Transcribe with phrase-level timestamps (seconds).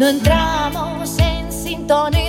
[0.00, 2.19] no entramos en sintonía.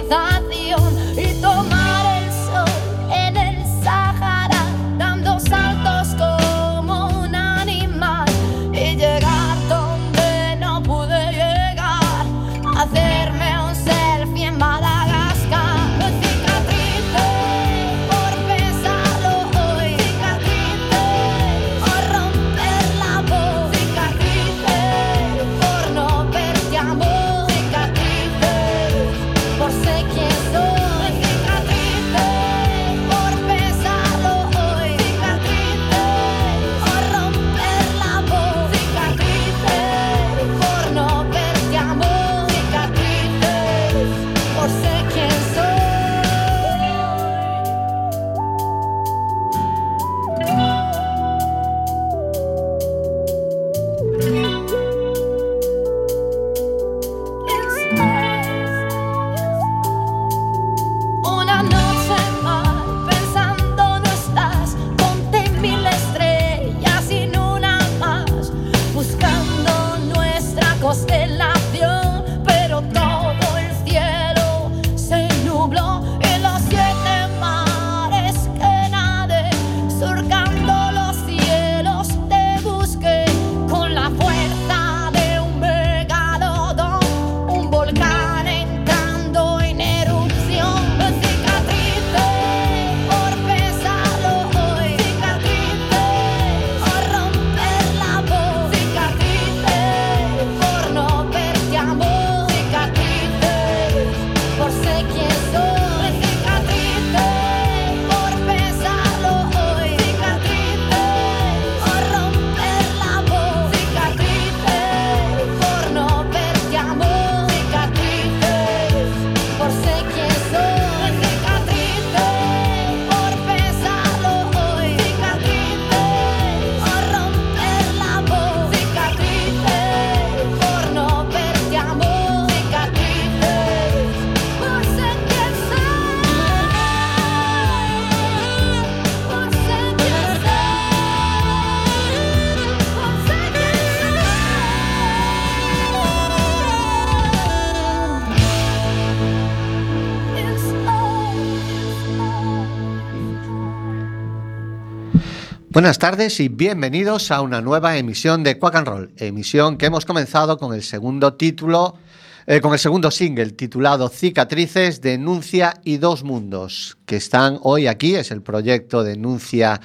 [155.82, 160.06] Buenas tardes y bienvenidos a una nueva emisión de Quack and Roll, emisión que hemos
[160.06, 161.98] comenzado con el segundo título,
[162.46, 168.14] eh, con el segundo single titulado Cicatrices, Denuncia y Dos Mundos, que están hoy aquí,
[168.14, 169.82] es el proyecto de Denuncia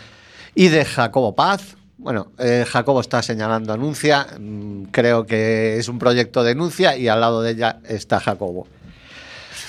[0.54, 1.78] y de Jacobo Paz.
[1.96, 7.08] Bueno, eh, Jacobo está señalando Anuncia, mm, creo que es un proyecto de Denuncia y
[7.08, 8.66] al lado de ella está Jacobo.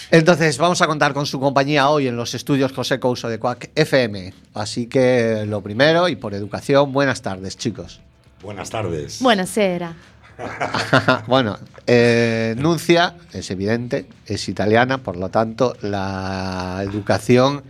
[0.09, 3.69] Entonces, vamos a contar con su compañía hoy en los estudios José Couso de Cuac
[3.75, 4.33] FM.
[4.53, 7.99] Así que lo primero, y por educación, buenas tardes, chicos.
[8.41, 9.21] Buenas tardes.
[9.21, 9.93] Buonasera.
[11.27, 11.57] bueno,
[11.87, 17.63] eh, Nuncia es evidente, es italiana, por lo tanto, la educación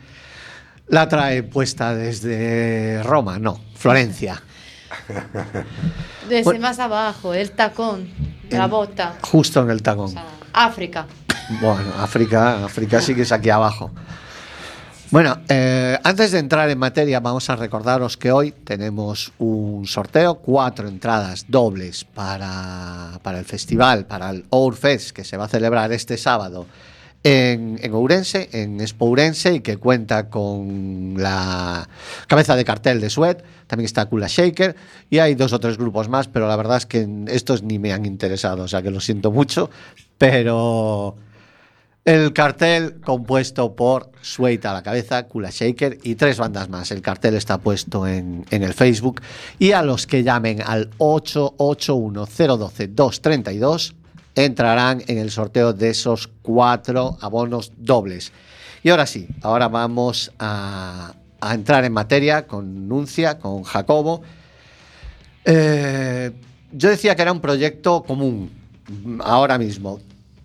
[0.90, 4.44] la trae puesta desde Roma, no, Florencia.
[6.30, 6.60] Desde Bueno.
[6.60, 8.10] más abajo, el tacón,
[8.50, 9.16] la En- bota.
[9.22, 10.06] Justo en el tacón.
[10.06, 11.08] O sea, África.
[11.50, 13.92] Bueno, África, África sí que es aquí abajo.
[15.10, 20.36] Bueno, eh, antes de entrar en materia, vamos a recordaros que hoy tenemos un sorteo,
[20.36, 25.48] cuatro entradas dobles para, para el festival, para el Our Fest, que se va a
[25.48, 26.66] celebrar este sábado
[27.24, 31.88] en, en Ourense, en Expo Ourense, y que cuenta con la
[32.28, 33.42] cabeza de cartel de Sweat.
[33.68, 34.76] También está Kula Shaker
[35.10, 37.94] y hay dos o tres grupos más, pero la verdad es que estos ni me
[37.94, 39.70] han interesado, o sea que lo siento mucho,
[40.18, 41.16] pero
[42.08, 46.90] el cartel compuesto por Sweat a la cabeza, Kula Shaker y tres bandas más.
[46.92, 49.22] El cartel está puesto en, el Facebook
[49.60, 53.94] y a los que llamen al 881-012-232
[54.36, 58.32] entrarán en el sorteo de esos cuatro abonos dobles.
[58.84, 61.14] Y ahora sí, ahora vamos a,
[61.52, 64.22] entrar en materia con Nuncia, con Jacobo.
[65.44, 66.32] Eh,
[66.72, 68.50] yo decía que era un proyecto común
[69.20, 70.00] ahora mismo.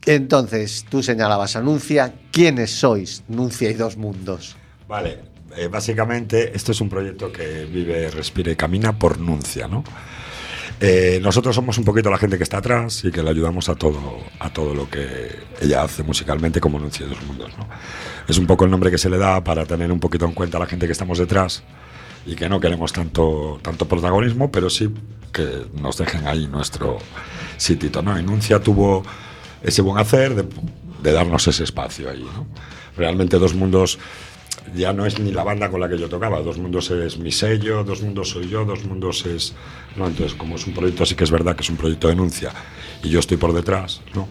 [0.06, 2.14] Entonces, tú señalabas a Nuncia.
[2.30, 4.56] ¿Quiénes sois, Nuncia y Dos Mundos?
[4.88, 5.20] Vale,
[5.56, 9.84] eh, básicamente esto es un proyecto que vive, respira y camina por Nuncia, ¿no?
[10.80, 13.76] Eh, nosotros somos un poquito la gente que está atrás y que le ayudamos a
[13.76, 17.52] todo, a todo lo que ella hace musicalmente como Nuncia y Dos Mundos.
[18.26, 20.56] Es un poco el nombre que se le da para tener un poquito en cuenta
[20.56, 21.62] a la gente que estamos detrás
[22.26, 24.92] y que no queremos tanto, tanto protagonismo, pero sí
[25.32, 26.98] que nos dejen ahí nuestro
[27.56, 28.18] sitito, ¿no?
[28.18, 29.04] Y Nuncia tuvo
[29.62, 32.46] ese buen hacer de, darnos ese espacio ahí, ¿no?
[32.96, 33.98] Realmente Dos Mundos
[34.74, 37.32] ya no es ni la banda con la que yo tocaba, Dos Mundos es mi
[37.32, 39.54] sello, Dos Mundos soy yo, Dos Mundos es...
[39.96, 40.06] ¿no?
[40.06, 42.52] Entonces, como es un proyecto, sí que es verdad que es un proyecto de denuncia
[43.02, 44.28] y yo estoy por detrás, ¿no?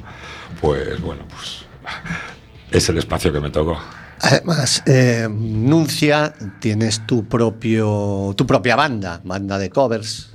[0.59, 1.65] Pues bueno, pues
[2.71, 3.77] es el espacio que me tocó.
[4.21, 10.31] Además, eh, Nuncia, tienes tu propio, tu propia banda, banda de covers,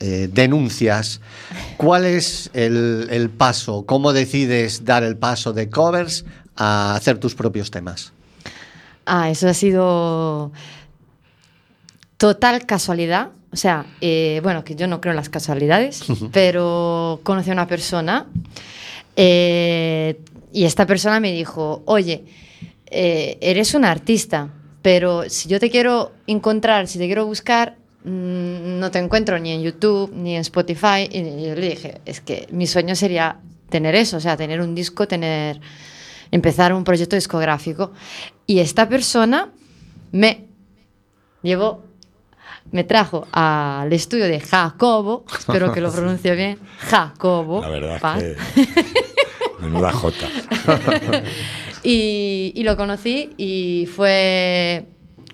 [0.00, 1.20] eh, denuncias.
[1.76, 3.84] ¿Cuál es el, el paso?
[3.84, 6.24] ¿Cómo decides dar el paso de covers
[6.54, 8.12] a hacer tus propios temas?
[9.06, 10.52] Ah, eso ha sido
[12.16, 13.30] total casualidad.
[13.50, 17.66] O sea, eh, bueno, que yo no creo en las casualidades, pero conocí a una
[17.66, 18.26] persona
[19.16, 20.20] eh,
[20.52, 22.24] y esta persona me dijo, oye,
[22.90, 24.50] eres un artista,
[24.80, 27.76] pero si yo te quiero encontrar, si te quiero buscar,
[28.08, 31.08] no te encuentro ni en YouTube ni en Spotify.
[31.10, 34.74] Y yo le dije, es que mi sueño sería tener eso, o sea, tener un
[34.74, 35.60] disco, tener
[36.30, 37.92] empezar un proyecto discográfico.
[38.46, 39.50] Y esta persona
[40.12, 40.46] me
[41.42, 41.84] llevó,
[42.70, 47.60] me trajo al estudio de Jacobo, espero que lo pronuncie bien, Jacobo.
[47.60, 48.22] La verdad Paz.
[48.22, 48.36] que...
[49.60, 50.28] Menuda jota.
[51.82, 54.86] y, y lo conocí y fue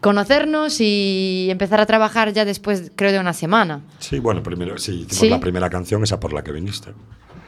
[0.04, 3.80] conocernos y empezar a trabajar ya después, creo, de una semana.
[3.98, 5.28] Sí, bueno, primero, sí, hicimos Sí.
[5.30, 6.90] la primera canción, esa por la que viniste.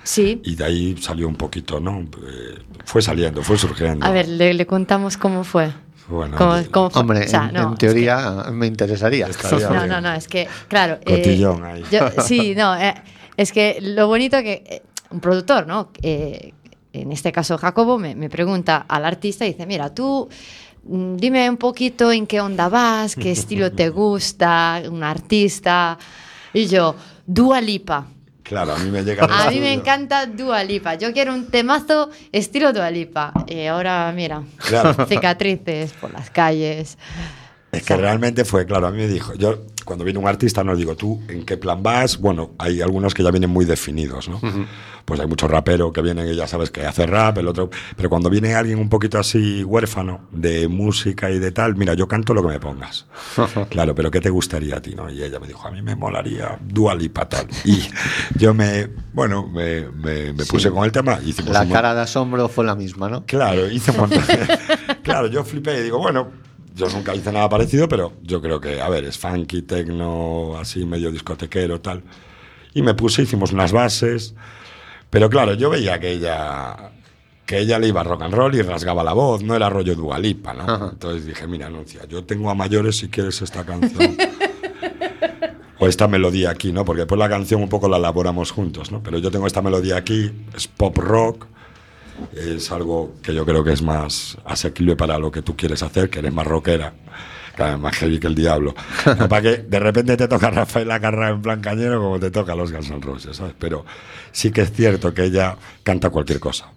[0.03, 0.41] Sí.
[0.45, 2.01] Y de ahí salió un poquito, ¿no?
[2.01, 4.07] Eh, fue saliendo, fue surgiendo.
[4.07, 5.71] A ver, le, le contamos cómo fue.
[6.09, 7.01] Bueno, Cómo- cómo fue.
[7.01, 9.27] Hombre, O sea, en, no, en es que- teoría me interesaría.
[9.31, 9.89] Estaría No, bien.
[9.89, 10.99] no, no, es que, claro.
[11.05, 11.83] Cotillón ahí.
[11.91, 12.95] yo- sí, no, eh,
[13.37, 15.91] es que lo bonito que eh, un productor, ¿no?
[16.03, 16.53] Eh,
[16.93, 20.29] en este caso Jacobo me, me pregunta al artista y dice, mira, tú
[20.89, 25.99] dime un poquito en qué onda vas, qué estilo te gusta, un artista.
[26.53, 26.95] Y yo,
[27.27, 28.07] Dua Lipa.
[28.43, 29.25] Claro, a mí me llega.
[29.47, 30.95] A mí me encanta Dua Lipa.
[30.95, 33.33] Yo quiero un temazo estilo Dua Lipa.
[33.49, 34.95] Y ahora, mira, Claro.
[35.09, 36.97] cicatrices por las calles.
[37.77, 40.75] Es que realmente fue, claro, a mí me dijo, yo cuando viene un artista no
[40.75, 42.19] digo, ¿tú en qué plan vas?
[42.19, 44.41] Bueno, hay algunos que ya vienen muy definidos, ¿no?
[45.05, 47.71] Pues hay muchos raperos que vienen y ya sabes que hace rap, el otro...
[47.97, 52.09] Pero cuando viene alguien un poquito así huérfano de música y de tal, mira, yo
[52.09, 53.07] canto lo que me pongas.
[53.71, 55.09] claro, pero ¿qué te gustaría a ti, no?
[55.09, 57.47] Y ella me dijo, a mí me molaría Dua Lipa tal.
[57.65, 57.81] Y
[58.37, 62.01] yo me, bueno, me, me- me puse con el tema y hicimos La cara de
[62.01, 63.25] asombro fue la misma, ¿no?
[63.25, 64.25] Claro, hice un montón.
[65.05, 66.33] claro, yo flipé y digo, bueno,
[66.77, 70.85] yo nunca hice nada parecido, pero yo creo que, a ver, es funky, tecno, así
[70.85, 72.03] medio discotequero, tal.
[72.75, 74.35] Y me puse, hicimos unas bases.
[75.09, 76.93] Pero claro, yo veía que ella
[77.47, 79.95] que ella le iba a rock and roll y rasgaba la voz, no era rollo
[79.95, 80.65] Dualipa, ¿no?
[80.65, 80.89] Ajá.
[80.93, 84.17] Entonces dije, mira, anuncia, yo tengo a mayores si quieres esta canción.
[85.79, 86.85] o esta melodía aquí, ¿no?
[86.85, 89.01] Porque después la canción un poco la elaboramos juntos, ¿no?
[89.03, 91.47] Pero yo tengo esta melodía aquí, es pop rock,
[92.35, 96.11] es algo que yo creo que es más asequible para lo que tú quieres hacer,
[96.11, 96.95] que eres más rockera,
[97.59, 98.75] es más heavy que el diablo.
[99.19, 102.55] No para que de repente te toca Rafael Acarra en plan cañero como te toca
[102.55, 103.55] los Guns N' Roses, ¿sabes?
[103.59, 103.85] Pero
[104.33, 106.71] sí que es cierto que ella canta cualquier cosa.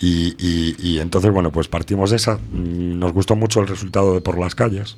[0.00, 2.38] Y, y- y entonces, bueno, pues partimos de esa.
[2.52, 4.96] Nos gustó mucho el resultado de Por las calles,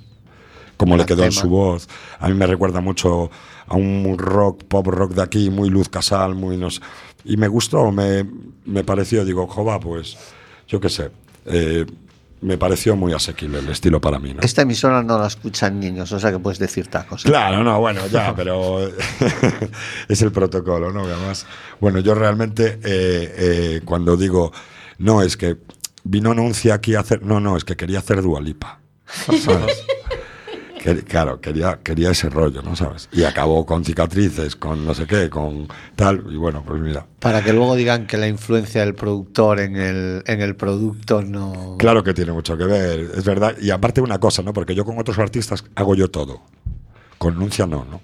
[0.77, 1.89] como le quedó en su voz.
[2.19, 3.31] A mí me recuerda mucho
[3.67, 6.81] a un rock, pop rock de aquí, muy Luz Casal, muy no sé.
[7.25, 8.27] Y me gustó, me,
[8.65, 10.17] me pareció, digo, jova, pues,
[10.69, 11.11] yo qué sé.
[11.47, 11.87] eh,
[12.41, 14.43] me pareció muy asequible el estilo para mí, ¿no?
[14.43, 17.23] Esta emisora no la escuchan niños, o sea que puedes decir tacos.
[17.23, 18.87] Claro, no, bueno, ya, pero
[20.09, 21.05] es el protocolo, ¿no?
[21.05, 21.47] Además,
[21.81, 24.53] bueno, yo realmente eh, eh, cuando digo
[24.99, 25.57] no, es que
[26.05, 28.81] vino Nuncia aquí a hacer, no, no, es que quería hacer Dualipa.
[29.41, 29.85] ¿sabes?
[30.85, 32.77] Que- claro, quería, quería ese rollo, ¿no?
[32.77, 33.09] ¿Sabes?
[33.11, 37.07] Y acabó con cicatrices, con no sé qué, con tal, y bueno, pues mira.
[37.21, 41.77] Para que luego digan que la influencia del productor en el, en el producto no...
[41.79, 43.57] Claro que tiene mucho que ver, es verdad.
[43.63, 44.53] Y aparte una cosa, ¿no?
[44.53, 46.43] Porque yo con otros artistas hago yo todo.
[47.17, 48.03] Con Nuncia no, ¿no?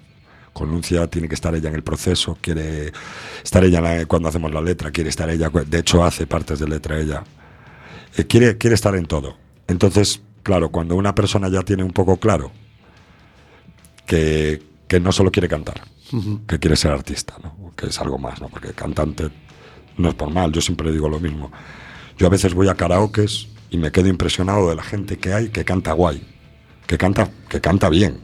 [0.51, 2.91] Con Nuncia tiene que estar ella en el proceso, quiere
[3.43, 6.99] estar ella cuando hacemos la letra, quiere estar ella, de hecho hace partes de letra
[6.99, 7.23] ella.
[8.17, 9.37] Eh, quiere, quiere estar en todo.
[9.67, 12.49] Entonces, claro, cuando una persona ya tiene un poco claro
[14.05, 15.81] que, que no solo quiere cantar,
[16.47, 17.71] que quiere ser artista, ¿no?
[17.75, 18.49] que es algo más, ¿no?
[18.49, 19.29] porque cantante
[19.97, 21.51] no es por mal, yo siempre digo lo mismo.
[22.17, 25.49] Yo a veces voy a karaokes y me quedo impresionado de la gente que hay
[25.49, 26.21] que canta guay,
[26.87, 28.19] que canta, que canta bien.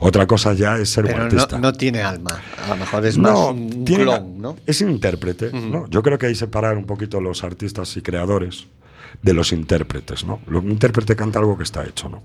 [0.00, 1.58] Otra cosa ya es ser un Pero no, artista.
[1.58, 2.40] no tiene alma.
[2.64, 4.56] A lo mejor es más un, un tiene- clon, ¿no?
[4.66, 5.88] Es un intérprete, ¿no?
[5.88, 8.66] Yo creo que hay que separar un poquito los artistas y creadores
[9.22, 10.40] de los intérpretes, ¿no?
[10.46, 12.22] Un intérprete canta algo que está hecho, ¿no?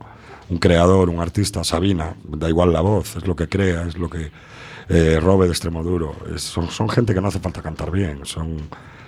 [0.49, 4.09] Un creador, un artista, Sabina, da igual la voz, es lo que crea, es lo
[4.09, 4.31] que...
[4.91, 8.57] Eh, Robe de Extremoduro, son, gente que no hace falta cantar bien, son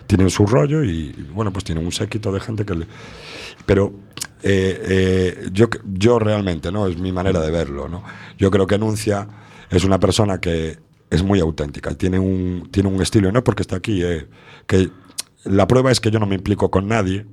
[0.05, 2.87] tienen su rollo y, bueno, pues tienen un séquito de gente que le...
[3.65, 3.91] Pero
[4.43, 6.85] eh, eh, yo, yo realmente, ¿no?
[6.85, 8.03] Es mi manera de verlo, ¿no?
[8.37, 9.27] Yo creo que Enuncia
[9.71, 10.77] es una persona que
[11.11, 14.27] es muy auténtica tiene un, tiene un estilo, y no porque está aquí, eh,
[14.65, 14.89] que
[15.43, 17.25] la prueba es que yo no me implico con nadie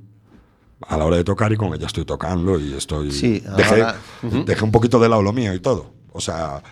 [0.87, 3.11] a la hora de tocar y con ella estoy tocando y estoy...
[3.11, 4.43] Sí, dejé, ahora- Ujú.
[4.45, 5.91] dejé un poquito de lado lo mío y todo.
[6.11, 6.63] O sea,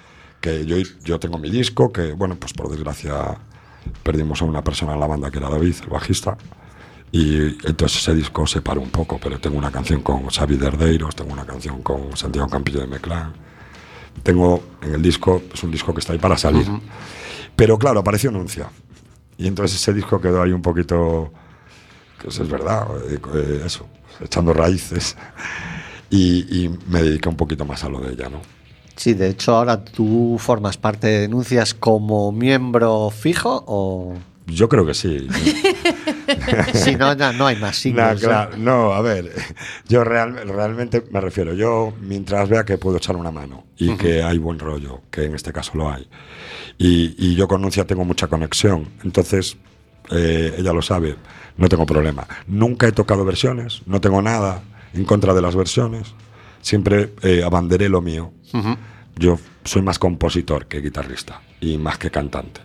[0.42, 3.38] que yo, yo tengo mi disco, que bueno, pues por desgracia
[4.04, 6.38] perdimos a una persona en la banda que era David, el bajista.
[7.12, 7.38] Y
[7.68, 11.32] entonces ese disco se paró un poco, pero tengo una canción con Xavi Derdeiros, tengo
[11.34, 13.34] una canción con Santiago Campillo de Meclán.
[14.24, 16.68] Tengo en el disco, es un disco que está ahí para salir.
[17.56, 18.70] Pero claro, apareció Nuncia.
[19.38, 21.32] Y entonces ese disco quedó ahí un poquito,
[22.22, 23.86] que eso es verdad, eh, eh, eso,
[24.22, 25.16] echando raíces.
[26.10, 28.40] Y, y me dediqué un poquito más a lo de ella, ¿no?
[28.96, 34.14] Sí, de hecho ahora tú formas parte de Denuncias como miembro fijo o
[34.46, 35.28] Yo creo que sí.
[36.74, 38.24] si no ya no hay más Nah, singles.
[38.24, 38.26] ¿eh?
[38.26, 39.34] claro, no, a ver,
[39.90, 44.24] yo real- realmente me refiero, yo mientras vea que puedo echar una mano y que
[44.24, 46.08] hay buen rollo, que en este caso lo hay,
[46.78, 49.58] y, y yo con Nuncia tengo mucha conexión, entonces
[50.12, 51.16] eh, ella lo sabe,
[51.58, 52.28] no tengo problema.
[52.48, 54.62] Nunca he tocado versiones, no tengo nada
[54.94, 56.14] en contra de las versiones,
[56.62, 58.34] siempre eh, abanderé lo mío.
[59.16, 62.62] Yo soy más compositor que guitarrista y más que cantante.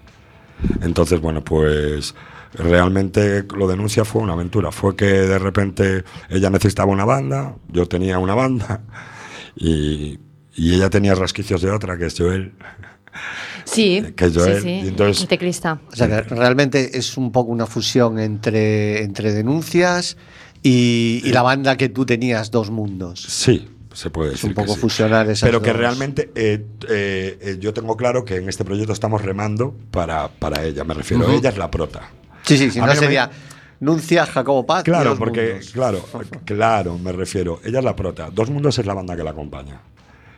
[0.82, 2.14] Entonces, bueno, pues
[2.54, 4.70] realmente lo denuncia fue una aventura.
[4.70, 8.82] Fue que de repente ella necesitaba una banda, yo tenía una banda
[9.56, 10.18] y,
[10.54, 12.52] y ella tenía resquicios de otra, que es Joel.
[13.64, 15.80] Sí, Que yo sí, sí, entonces- teclista.
[15.92, 20.16] O sea que realmente es un poco una fusión entre, entre Denuncias
[20.62, 23.20] y, y la banda que tú tenías, Dos Mundos.
[23.22, 24.50] Sí, se puede Es decir.
[24.50, 24.80] un que poco sí.
[24.80, 25.78] fusionar esas Pero que dos.
[25.78, 30.64] realmente eh, eh, eh, yo tengo claro que en este proyecto estamos remando para, para
[30.64, 31.24] ella, me refiero.
[31.24, 31.32] Ujú.
[31.36, 32.10] Ella es la prota.
[32.42, 33.30] Sí, sí, sí, A no no me- sería
[33.80, 34.82] Nuncia, Jacobo Paz.
[34.82, 35.70] y Claro, Dos porque, Mundos.
[35.70, 36.04] claro,
[36.44, 37.60] claro, me refiero.
[37.64, 38.30] Ella es la prota.
[38.32, 39.80] Dos Mundos es la banda que la acompaña.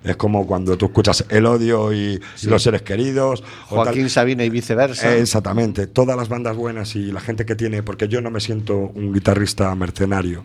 [0.04, 3.42] Es como cuando tú escuchas El Odio y, y Los Seres Queridos.
[3.66, 5.14] Joaquín Sabina y viceversa.
[5.16, 5.86] Eh, Exactamente.
[5.86, 7.82] Todas las bandas buenas y la gente que tiene.
[7.82, 10.44] Porque yo no me siento un guitarrista mercenario.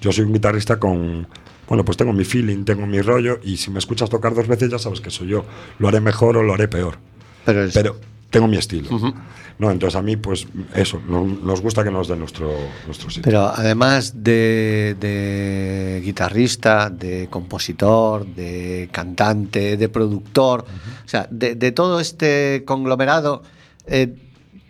[0.00, 1.26] Yo soy un guitarrista con.
[1.68, 3.40] Bueno, pues tengo mi feeling, tengo mi rollo.
[3.42, 5.44] Y si me escuchas tocar dos veces, ya sabes que soy yo.
[5.80, 6.98] Lo haré mejor o lo haré peor.
[7.44, 7.96] Pero, es- Pero
[8.36, 8.94] tengo mi estilo.
[8.94, 9.12] Ujú.
[9.58, 11.00] No, entonces a mí, pues eso.
[11.08, 12.50] no- Nos gusta que nos den nuestro,
[12.86, 13.22] nuestro sitio.
[13.24, 20.66] Pero además de, de guitarrista, de compositor, de cantante, de productor,
[21.04, 23.42] o sea, de, de todo este conglomerado,
[23.86, 24.14] eh,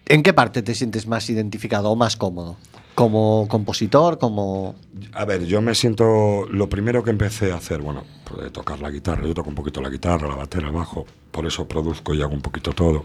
[0.06, 2.56] ¿en qué parte te sientes más identificado o más cómodo?
[2.94, 4.18] ¿Como compositor?
[4.18, 4.74] como
[5.12, 6.46] A ver, yo me siento.
[6.48, 9.26] Lo primero que empecé a hacer, bueno, pues, de tocar la guitarra.
[9.26, 11.04] Yo toco un poquito la guitarra, la batería, el bajo.
[11.30, 13.04] Por eso produzco y hago un poquito todo.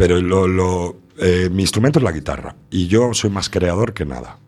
[0.00, 2.56] Pero lo, lo, eh, mi instrumento es la guitarra.
[2.70, 4.38] Y yo soy más creador que nada.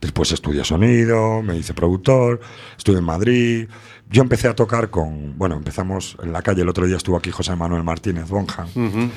[0.00, 2.38] Después estudié sonido, me hice productor,
[2.76, 3.68] estuve en Madrid.
[4.08, 5.36] Yo empecé a tocar con.
[5.36, 6.62] Bueno, empezamos en la calle.
[6.62, 8.68] El otro día estuvo aquí José Manuel Martínez Bonham.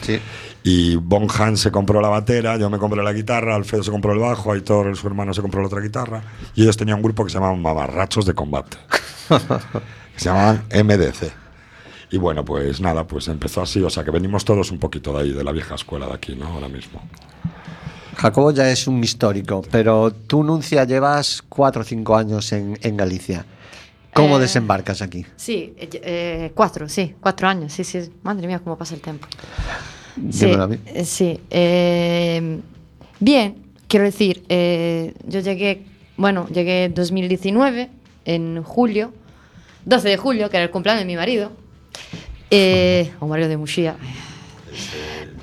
[0.01, 0.20] sí.
[0.63, 4.20] Y Bonham se compró la batera, yo me compré la guitarra, Alfredo se compró el
[4.20, 6.24] bajo, Aitor, su hermano, se compró la otra guitarra.
[6.56, 8.77] Y ellos tenían un grupo que se llamaban Mamarrachos de Combate.
[9.30, 9.38] que
[10.20, 11.40] se llamaban MDC.
[12.12, 13.82] Y bueno, pues nada, pues empezó así.
[13.82, 16.36] O sea que venimos todos un poquito de ahí, de la vieja escuela de aquí,
[16.36, 16.48] ¿no?
[16.48, 17.01] Ahora mismo.
[18.18, 22.98] Jacobo ya es un histórico, pero tú, Nuncia, llevas cuatro o cinco años en, en
[22.98, 23.46] Galicia.
[24.13, 25.25] ¿Cómo Eh, desembarcas aquí?
[25.38, 27.72] Sí, eh, eh, cuatro, sí, cuatro años.
[27.72, 29.25] Sí, sí, madre mía, cómo pasa el tiempo.
[30.30, 30.77] Sí, a mí.
[30.88, 31.39] eh, sí.
[31.50, 32.60] eh,
[33.22, 33.56] bien,
[33.88, 35.86] quiero decir, eh, yo llegué,
[36.18, 37.89] bueno, llegué en 2019,
[38.25, 39.13] en julio,
[39.86, 41.53] 12 de julio, que era el cumpleaños de mi marido,
[42.50, 43.95] eh, o marido de Muxía.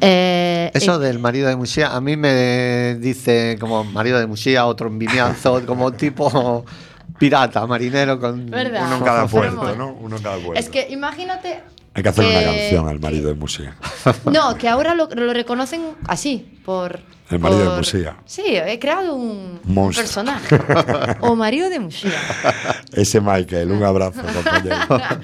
[0.00, 4.66] Eh, Eso eh, del marido de Musía, a mí me dice como marido de Musía,
[4.66, 6.64] otro en Vimianzo, como tipo
[7.18, 8.46] pirata, marinero con...
[8.46, 8.86] ¿Verdad?
[8.86, 9.74] Uno en cada puerto.
[9.76, 9.92] ¿no?
[9.94, 10.60] Uno en cada puerto.
[10.60, 11.62] Es que imagínate.
[11.98, 13.76] Hay que hacer una que- canción al marido de Musía.
[14.24, 17.00] No, que ahora lo, lo reconocen así, por...
[17.30, 18.16] El marido de por- Musía.
[18.24, 19.60] Sí, he creado un,
[19.94, 20.58] personaje.
[21.20, 22.12] o marido de Musía.
[22.92, 24.76] Ese Michael, un abrazo, compañero.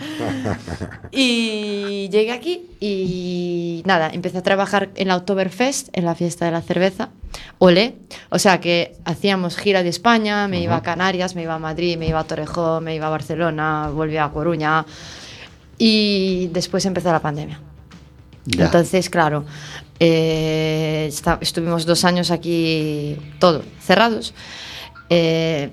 [1.11, 6.51] Y llegué aquí y nada, empecé a trabajar en la Oktoberfest, en la fiesta de
[6.51, 7.11] la cerveza.
[7.59, 7.97] Olé.
[8.31, 11.97] O sea que hacíamos gira de España, me iba a Canarias, me iba a Madrid,
[11.97, 14.85] me iba a Torrejón, me iba a Barcelona, volví a Coruña.
[15.79, 17.61] Y después empezó la pandemia.
[18.47, 18.67] Ya.
[18.67, 19.45] Entonces, claro,
[19.99, 24.35] eh, esta- estuvimos dos años aquí, todo, cerrados.
[25.11, 25.71] Eh,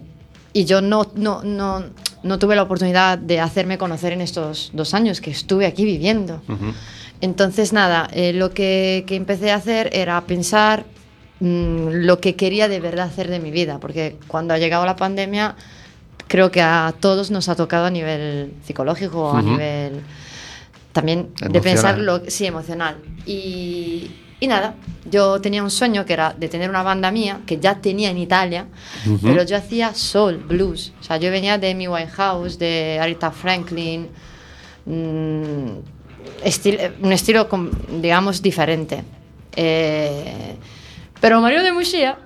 [0.53, 1.83] y yo no, no, no,
[2.23, 6.41] no tuve la oportunidad de hacerme conocer en estos dos años que estuve aquí viviendo.
[7.21, 10.85] Entonces, nada, eh, lo que, que empecé a hacer era pensar
[11.39, 14.95] mm, lo que quería de verdad hacer de mi vida, porque cuando ha llegado la
[14.95, 15.55] pandemia,
[16.31, 20.01] creo que a todos nos ha tocado a nivel psicológico, a nivel
[20.93, 21.61] también de Emocional.
[21.61, 22.95] pensar lo sí emocional.
[23.25, 24.09] Y,
[24.39, 24.75] y nada
[25.09, 28.17] yo tenía un sueño que era de tener una banda mía que ya tenía en
[28.17, 28.65] Italia
[29.21, 30.93] pero yo hacía soul blues.
[31.01, 34.07] O sea yo venía de Amy Winehouse de Aretha Franklin
[34.85, 35.67] mm,
[36.45, 37.47] estil- eh, un estilo
[38.01, 39.03] digamos diferente.
[39.55, 40.55] Eh,
[41.19, 42.17] pero Mario de Muxía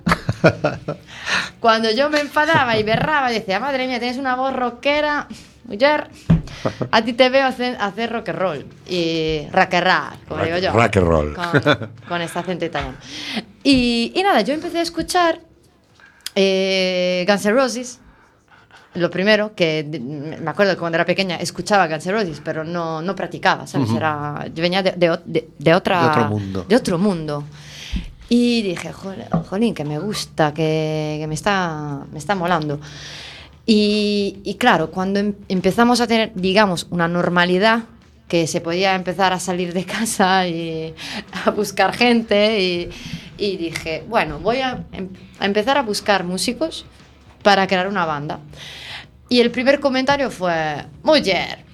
[1.60, 5.26] cuando yo me enfadaba y berraba decía madre mía tienes una voz rockera
[5.64, 6.08] mujer
[6.90, 10.46] a ti te veo hacer, hacer rock and roll y rock and roll, como Rock-
[10.46, 10.72] digo yo.
[10.72, 11.34] rock and roll.
[11.34, 12.96] Con, con este acento italiano.
[13.62, 15.40] Y, y nada, yo empecé a escuchar
[16.34, 18.00] eh, Guns N' Roses.
[18.94, 23.02] Lo primero, que me acuerdo que cuando era pequeña escuchaba Guns N' Roses, pero no,
[23.02, 23.88] no practicaba, ¿sabes?
[23.88, 23.98] Ujú.
[23.98, 26.00] Era, yo venía de, de de- de otra...
[26.02, 26.64] De otro mundo.
[26.68, 27.44] De otro mundo.
[28.28, 32.80] Y dije, "Jole- jolín, que me gusta, que, me, está, me está molando.
[33.68, 37.84] Y, claro, cuando em- empezamos a tener, digamos, una normalidad,
[38.28, 40.94] que se podía empezar a salir de casa y
[41.44, 42.90] a buscar gente, y,
[43.38, 46.84] y dije, bueno, voy a, em- a empezar a buscar músicos
[47.42, 48.40] para crear una banda.
[49.28, 51.64] Y el primer comentario fue, mujer,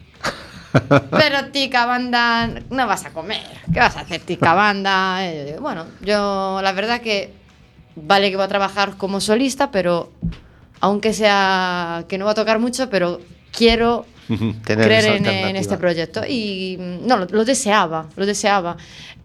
[1.10, 3.42] pero tica banda no vas a comer.
[3.72, 5.20] ¿Qué vas a hacer tica banda?
[5.20, 7.34] Digo, bueno, yo la verdad que
[7.96, 10.10] vale que voy a trabajar como solista, pero
[10.80, 13.20] aunque sea que no va a tocar mucho, pero
[13.52, 16.22] quiero Tener creer esa en, en este proyecto.
[16.26, 18.76] Y mm, no lo, lo deseaba lo deseaba.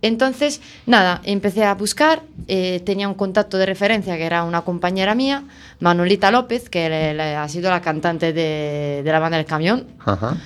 [0.01, 5.15] Entonces nada empecé a buscar eh, tenía un contacto de referencia que era una compañera
[5.15, 5.43] mía
[5.79, 9.87] Manolita López que le- le- ha sido la cantante de, de la banda del camión.
[10.05, 10.37] Ajá.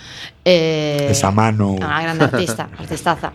[0.46, 1.72] eh, Esa mano.
[1.74, 3.34] una gran artista artistaza.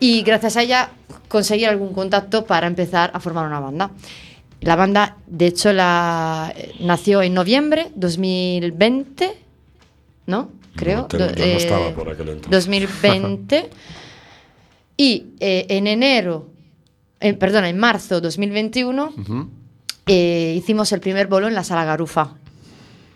[0.00, 0.90] Y gracias a ella
[1.28, 3.90] conseguí algún contacto para empezar a formar una banda.
[4.62, 9.32] La banda de hecho la eh, nació en noviembre 2020
[10.26, 10.50] ¿no?
[10.76, 10.98] Creo.
[11.02, 12.50] No, te- yo no eh, estaba por aquel entonces.
[12.66, 13.70] 2020.
[14.96, 16.48] y eh, en enero,
[17.20, 19.48] eh, perdón, en marzo 2021, Ujú.
[20.06, 22.34] eh, hicimos el primer bolo en la Sala Garufa.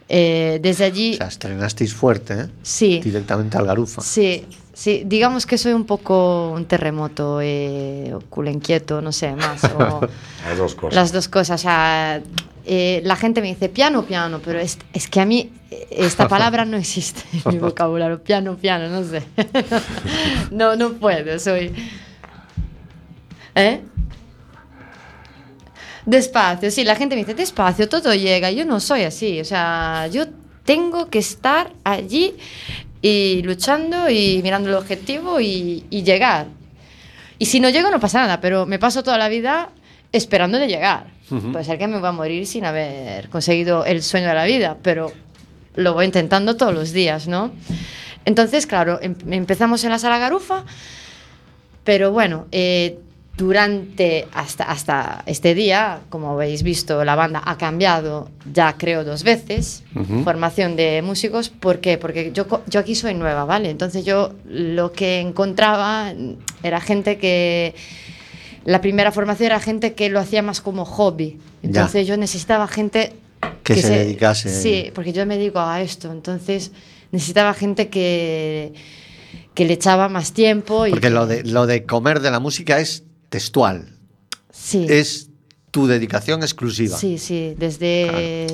[0.08, 2.46] Eh, desde allí, O sea, estrenasteis fuerte, ¿eh?
[2.62, 4.00] sí, Directamente al Garufa.
[4.02, 9.34] sí, sí, digamos que soy un poco un terremoto, eh, o culo inquieto, no sé,
[9.34, 9.64] más.
[9.64, 10.00] o-
[10.48, 10.94] Las dos cosas.
[10.94, 11.60] Las dos cosas.
[11.60, 12.22] O sea,
[12.68, 16.26] eh, la gente me dice piano, piano, pero es, es que a mí eh, esta
[16.36, 18.20] palabra no existe en mi vocabulario.
[18.20, 19.22] Piano, piano, no sé.
[20.50, 21.72] no, no puedo, soy.
[23.54, 23.80] ¿Eh?
[26.04, 28.50] Despacio, sí, la gente me dice despacio, todo llega.
[28.50, 30.26] Yo no soy así, o sea, yo
[30.64, 32.34] tengo que estar allí
[33.00, 36.48] y luchando y mirando el objetivo y, y llegar.
[37.38, 39.70] Y si no llego no pasa nada, pero me paso toda la vida
[40.16, 41.06] esperando de llegar.
[41.30, 41.52] Ujú.
[41.52, 44.76] Puede ser que me va a morir sin haber conseguido el sueño de la vida,
[44.82, 45.12] pero
[45.74, 47.50] lo voy intentando todos los días, ¿no?
[48.24, 50.64] Entonces, claro, em- empezamos en la sala Garufa,
[51.84, 52.98] pero bueno, eh,
[53.36, 59.22] durante hasta, hasta este día, como habéis visto, la banda ha cambiado ya creo dos
[59.24, 60.24] veces, Ujú.
[60.24, 61.50] formación de músicos.
[61.50, 61.98] ¿Por qué?
[61.98, 63.68] Porque yo, yo aquí soy nueva, ¿vale?
[63.70, 66.12] Entonces yo lo que encontraba
[66.62, 67.74] era gente que...
[68.66, 71.38] La primera formación era gente que lo hacía más como hobby.
[71.62, 71.68] Ya.
[71.68, 73.14] Entonces yo necesitaba gente
[73.62, 74.50] Que se dedicase.
[74.50, 76.10] Sí, porque yo me dedico a esto.
[76.12, 76.72] Entonces
[77.12, 78.74] necesitaba gente que,
[79.54, 80.86] que le echaba más tiempo.
[80.86, 83.88] Y Porque que- lo de, lo de comer de la música es textual.
[84.50, 84.86] Sí.
[84.88, 85.30] Es
[85.70, 86.96] tu dedicación exclusiva.
[86.96, 88.46] Sí, sí, desde...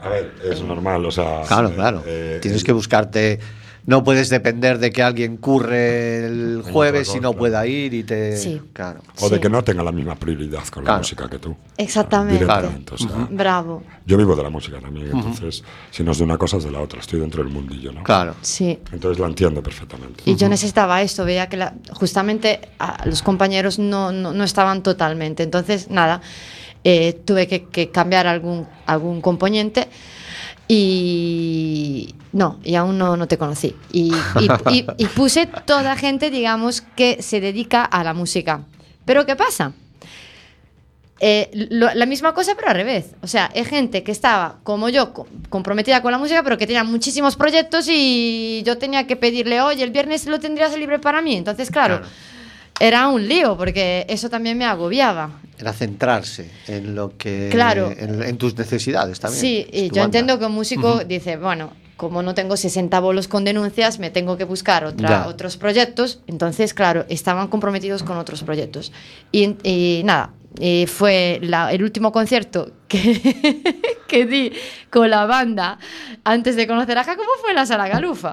[0.00, 1.42] A ver, es normal, o sea.
[1.48, 2.02] Claro, eh, claro.
[2.06, 3.40] eh, Tienes eh, que buscarte.
[3.88, 7.38] No puedes depender de que alguien curre el jueves y no claro.
[7.38, 8.36] pueda ir y te.
[8.36, 8.60] Sí.
[8.74, 9.00] Claro.
[9.18, 9.40] O de Sí.
[9.40, 10.96] que no tenga la misma prioridad con Claro.
[10.96, 11.56] la música que tú.
[11.78, 12.34] Exactamente.
[12.44, 13.82] Directamente, o sea, Bravo.
[14.04, 16.70] Yo vivo de la música también, entonces, si no es de una cosa, es de
[16.70, 17.00] la otra.
[17.00, 18.02] Estoy dentro del mundillo, ¿no?
[18.02, 18.34] Claro.
[18.42, 18.78] Sí.
[18.92, 20.22] Entonces la entiendo perfectamente.
[20.26, 24.82] Y yo necesitaba esto, veía que la- justamente a- los compañeros no, no, no estaban
[24.82, 25.42] totalmente.
[25.44, 26.20] Entonces, nada,
[26.84, 29.88] eh, tuve que, que cambiar algún, algún componente
[30.68, 33.74] y no, y aún no, no te conocí.
[33.92, 38.62] Y, y- y- y puse toda gente, digamos, que se dedica a la música.
[39.04, 39.72] Pero ¿qué pasa?
[41.20, 43.06] Eh, lo- la misma cosa, pero al revés.
[43.22, 46.66] O sea, es gente que estaba, como yo, co- comprometida con la música, pero que
[46.66, 51.20] tenía muchísimos proyectos y yo tenía que pedirle, oye, el viernes lo tendrías libre para
[51.22, 51.34] mí.
[51.34, 52.12] Entonces, claro, Claro.
[52.80, 55.30] Era un lío, porque eso también me agobiaba.
[55.58, 57.48] Era centrarse en lo que.
[57.50, 57.90] Claro.
[57.96, 59.40] En, en tus necesidades también.
[59.40, 63.44] Sí, y yo entiendo que un músico dice, bueno, como no tengo 60 bolos con
[63.44, 66.20] denuncias, me tengo que buscar otra, otros proyectos.
[66.28, 68.92] Entonces, claro, estaban comprometidos con otros proyectos.
[69.32, 74.52] Y, y nada, y fue la- el último concierto que, que di
[74.90, 75.78] con la banda
[76.22, 78.32] antes de conocer a Jacobo fue en la Sala Galufa.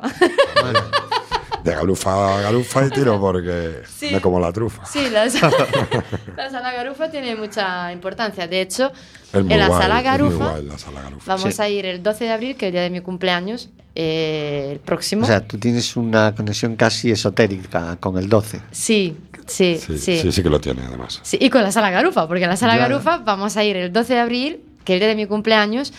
[0.61, 0.79] Bueno,
[1.65, 4.09] De galufa a galufa y tiro porque Sí.
[4.11, 4.85] me como la trufa.
[4.85, 5.25] Sí, la,
[6.37, 8.47] la Sala Garufa tiene mucha importancia.
[8.47, 8.91] De hecho,
[9.33, 11.23] en la guay, Sala Garufa guay la sala garufa.
[11.35, 11.61] vamos Sí.
[11.61, 14.79] a ir el 12 de abril, que es el día de mi cumpleaños, eh, el
[14.79, 15.23] próximo.
[15.23, 18.61] o sea, tú tienes una conexión casi esotérica con el 12.
[18.71, 20.19] Sí, sí, Sí, sí.
[20.21, 21.19] sí, sí, que lo tiene además.
[21.23, 22.81] Sí, y con la sala Garufa, porque en la sala ya.
[22.87, 25.93] Garufa vamos a ir el 12 de abril, que es el día de mi cumpleaños,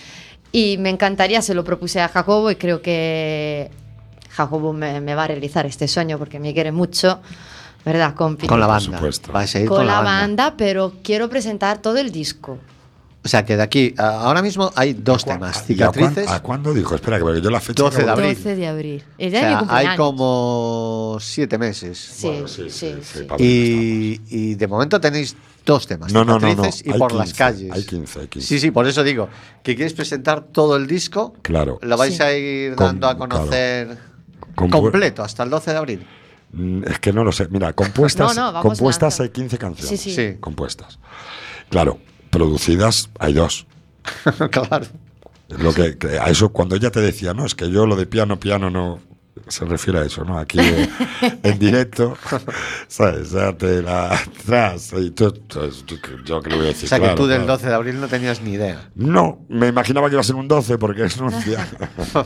[0.53, 3.71] y me encantaría, se lo propuse a Jacobo y creo que
[4.37, 7.21] Jacobo me, me va a realizar este sueño porque me quiere mucho,
[7.85, 8.47] ¿verdad, compi?
[8.47, 8.97] Con la por banda.
[8.99, 9.33] supuesto.
[9.33, 12.59] Vais a ir Con la banda, pero quiero presentar todo el disco.
[13.25, 13.93] O sea, que de aquí.
[13.99, 16.31] a- ahora mismo hay dos ¿A temas: y a cuán- cicatrices.
[16.31, 16.95] ¿A cuándo dijo?
[16.95, 17.83] Espera, que porque yo la fecha.
[17.83, 18.35] 12 de abril.
[18.37, 19.05] 12 de abril.
[19.19, 19.91] El O día de mi sea, cumpleaños.
[19.91, 21.99] hay como siete meses.
[21.99, 26.47] Sí, Bueno, sí, sí, sí, Y, y de momento tenéis dos temas: No, no, no,
[26.47, 26.51] no.
[26.51, 27.73] cicatrices y Hay por las 15, calles.
[27.73, 28.47] hay 15, hay 15.
[28.49, 29.29] Sí, sí, por eso digo
[29.65, 31.35] que quieres presentar todo el disco.
[31.43, 31.81] Claro.
[31.83, 32.23] Lo vais Sí.
[32.23, 33.29] a ir dando a claro.
[33.39, 33.99] conocer Compu-
[34.57, 36.07] completo hasta el 12 de abril.
[36.53, 37.49] Mm, Es que no lo sé.
[37.51, 39.89] Mira, compuestas, No, no, vamos compuestas hay 15 canciones.
[39.89, 40.15] Sí, sí.
[40.15, 40.37] Sí.
[40.41, 40.99] Compuestas.
[41.69, 41.99] Claro,
[42.31, 43.67] producidas hay dos.
[44.51, 44.87] claro.
[45.49, 48.07] Lo que, que a eso cuando ella te decía, no, es que yo lo de
[48.07, 49.01] piano, piano no
[49.49, 50.39] se refiere a eso, ¿no?
[50.39, 50.89] Aquí eh,
[51.43, 52.17] en directo,
[52.89, 53.33] ¿sabes?
[53.33, 56.87] O sea, te la tras y tú, tú- tú- yo que le voy a decir.
[56.87, 57.53] O sea, que tú del claro.
[57.55, 58.91] 12 de abril no tenías ni idea.
[58.95, 61.67] No, me imaginaba que iba a ser un 12 porque es anuncia.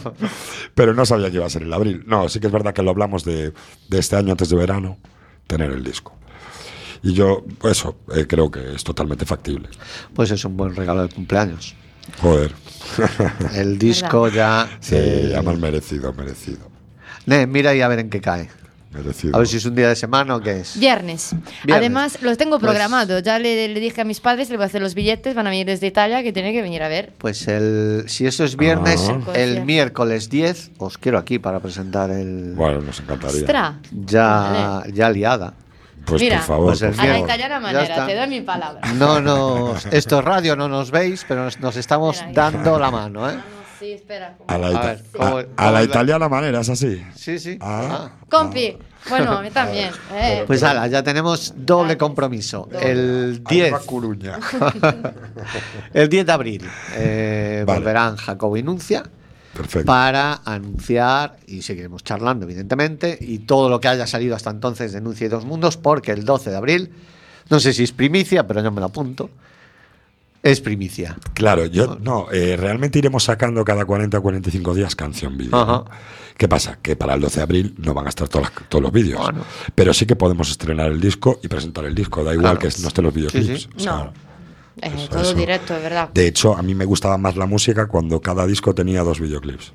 [0.75, 2.05] Pero no sabía que iba a ser el abril.
[2.07, 3.53] No, sí que es verdad que lo hablamos de,
[3.89, 4.99] de este año antes de verano,
[5.47, 6.17] tener el disco.
[7.03, 9.69] Y yo, eso, eh, creo que es totalmente factible.
[10.15, 11.75] Pues es un buen regalo de cumpleaños.
[12.21, 12.53] Joder.
[13.55, 14.69] El disco ya.
[14.81, 16.70] Sí, eh, además merecido, merecido.
[17.31, 18.49] Ne, mira y a ver en qué cae.
[18.93, 19.37] Merecido.
[19.37, 20.77] A ver si es un día de semana o qué es.
[20.77, 21.31] Viernes.
[21.63, 21.77] Viernes.
[21.77, 23.23] Además, los tengo Pues- programados.
[23.23, 25.51] Ya le, le dije a mis padres, le voy a hacer los billetes, van a
[25.51, 27.13] venir desde Italia, que tienen que venir a ver.
[27.19, 29.19] Pues el, si eso es viernes, Ah.
[29.35, 32.55] el miércoles 10 os quiero aquí para presentar el.
[32.57, 33.39] Bueno, nos encantaría.
[33.43, 33.79] Ostra.
[34.07, 34.27] ya,
[34.83, 34.93] Vale.
[34.93, 35.55] ya liada.
[36.05, 36.67] Pues Mira, por favor.
[36.71, 38.81] Pues el por A la italiana manera, te doy mi palabra.
[38.95, 39.87] No nos.
[39.87, 43.35] Esto es radio, no nos veis, pero nos, nos estamos Mira, dando la mano, ¿eh?
[43.81, 44.37] Sí, espera.
[44.47, 46.69] A la, A ita- ver, ¿cómo- a- a cómo la es la- italiana manera, es
[46.69, 47.03] así.
[47.17, 47.57] Sí, sí.
[47.61, 47.89] Ah.
[47.91, 48.25] Ah.
[48.29, 48.77] Compi.
[49.09, 49.91] Bueno, a mí también.
[50.13, 50.45] eh.
[50.47, 52.69] Pues ala, ya tenemos doble compromiso.
[52.79, 54.39] El 10, Arriba Coruña.
[55.95, 57.79] el 10 de abril eh, Vale.
[57.81, 59.05] volverán Jacobo y Nuncia
[59.55, 59.87] Perfecto.
[59.87, 65.01] para anunciar, y seguiremos charlando, evidentemente, y todo lo que haya salido hasta entonces de
[65.01, 66.93] Nuncia y Dos Mundos, porque el 12 de abril,
[67.49, 69.31] no sé si es primicia, pero yo me lo apunto,
[70.43, 71.17] es primicia.
[71.35, 75.85] Claro, yo no, eh, realmente iremos sacando cada 40 o 45 días canción vídeo.
[76.37, 76.79] ¿Qué pasa?
[76.81, 79.21] Que para el 12 de abril no van a estar todas las- todos los vídeos.
[79.21, 79.45] Bueno.
[79.75, 82.25] Pero sí que podemos estrenar el disco y presentar el disco.
[82.25, 82.75] Da igual Claro.
[82.75, 83.47] que no estén los videoclips.
[83.47, 83.69] Sí, sí.
[83.77, 84.13] O sea, No.
[84.81, 85.35] Eso- todo eso.
[85.35, 86.09] directo, de verdad.
[86.15, 89.75] De hecho, a mí me gustaba más la música cuando cada disco tenía dos videoclips.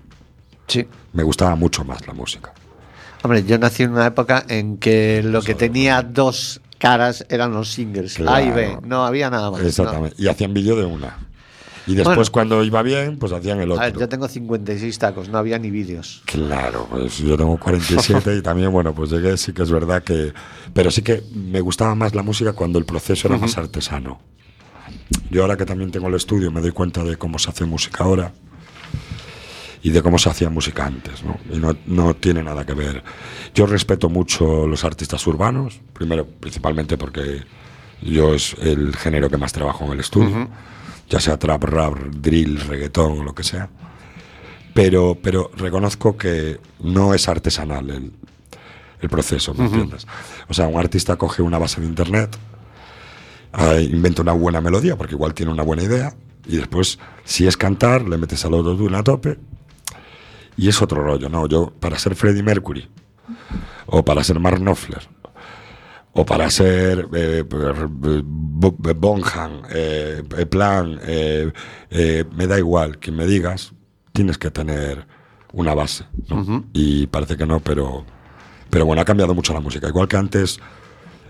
[0.68, 0.88] Sí.
[1.14, 2.52] Me gustaba mucho más la música.
[3.22, 7.72] Hombre, yo nací en una época en que lo que tenía dos caras eran los
[7.72, 8.82] singles, A y B, Claro.
[8.86, 9.62] no había nada más.
[9.62, 9.68] ¿no?
[9.68, 10.16] Exactamente.
[10.22, 11.18] Y hacían vídeo de una.
[11.88, 12.32] Y después, Bueno.
[12.32, 13.86] cuando iba bien, pues hacían el A otro.
[13.86, 16.24] ver, yo tengo 56 tacos, no había ni vídeos.
[16.26, 20.34] Claro, pues yo tengo 47 y también, bueno, pues llegué, sí que es verdad que...
[20.74, 24.20] Pero sí que me gustaba más la música cuando el proceso era más artesano.
[25.30, 28.04] Yo ahora que también tengo el estudio me doy cuenta de cómo se hace música
[28.04, 28.32] ahora
[29.86, 31.38] y de cómo se hacía música antes, ¿no?
[31.48, 33.04] Y no, no tiene nada que ver.
[33.54, 37.44] Yo respeto mucho los artistas urbanos, primero, principalmente porque
[38.02, 40.50] Yo es el género que más trabajo en el estudio,
[41.08, 43.70] ya sea trap, rap, drill, reggaetón, lo que sea.
[44.74, 48.12] Pero, pero reconozco que no es artesanal el,
[49.02, 50.08] el proceso, ¿me entiendes?
[50.48, 52.36] O sea, un artista coge una base de internet,
[53.54, 56.16] ah, inventa una buena melodía, porque igual tiene una buena idea,
[56.48, 59.38] y después, si es cantar, le metes al autotune a tope,
[60.58, 61.48] y es otro rollo, ¿no?
[61.48, 62.88] Yo, para ser Freddie Mercury,
[63.88, 65.02] o para ser Mark Knopfler,
[66.14, 71.52] o para ser eh, Bo- Bonham, eh, eh, Plan, eh,
[71.90, 73.74] eh, me da igual, quien me digas,
[74.14, 75.06] tienes que tener
[75.54, 76.66] una base, ¿no?
[76.74, 78.06] Y parece que no, pero,
[78.70, 79.88] pero bueno, ha cambiado mucho la música.
[79.90, 80.60] Igual que antes,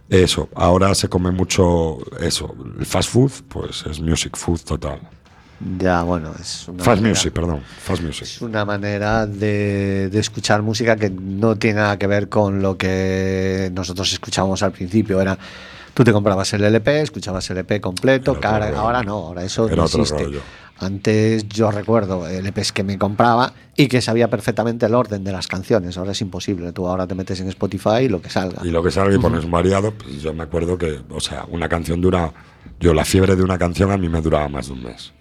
[0.09, 4.99] eso, ahora se come mucho eso, el fast food, pues es music food total.
[5.80, 8.23] Ya, bueno, es una Fast manera- music, perdón, fast music.
[8.23, 12.78] Es una manera de, de escuchar música que no tiene nada que ver con lo
[12.78, 15.19] que nosotros escuchábamos al principio.
[15.19, 15.38] Era,
[15.93, 19.78] tú te comprabas el LP, escuchabas el LP completo, cara- ahora no, ahora eso Era
[19.78, 20.23] no otro existe.
[20.23, 20.41] rollo.
[20.78, 25.47] Antes yo recuerdo LPs que me compraba y que sabía perfectamente el orden de las
[25.47, 25.97] canciones.
[25.97, 26.73] Ahora es imposible.
[26.73, 28.62] Tú ahora te metes en Spotify y lo que salga.
[28.65, 31.69] Y lo que salga y pones variado, pues yo me acuerdo que, o sea, una
[31.69, 32.32] canción dura.
[32.80, 35.13] Yo, la fiebre de una canción a mí me duraba más de un mes.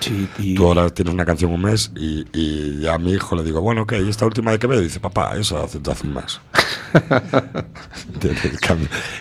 [0.00, 3.44] Sí, y- Tú ahora tienes una canción un mes y, y a mi hijo le
[3.44, 4.80] digo, bueno, ok, ¿y esta última de qué veo?
[4.80, 6.40] Y dice, papá, eso hace, hace un mes.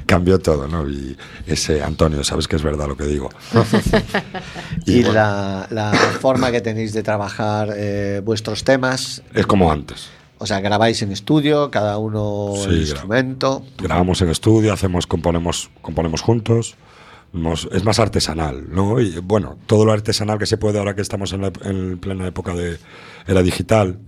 [0.05, 0.89] Cambió todo, ¿no?
[0.89, 3.29] Y ese Antonio, sabes que es verdad lo que digo.
[4.85, 10.09] y bueno, la, la forma que tenéis de trabajar eh, vuestros temas, es como antes.
[10.37, 13.65] o sea, grabáis en estudio, cada uno Sí, el gra- instrumento.
[13.77, 16.75] Grabamos en estudio, hacemos, componemos, componemos juntos.
[17.71, 18.99] Es más artesanal, ¿no?
[18.99, 22.25] Y bueno, todo lo artesanal que se puede ahora que estamos en, la, en plena
[22.27, 22.79] época de
[23.27, 23.99] era digital,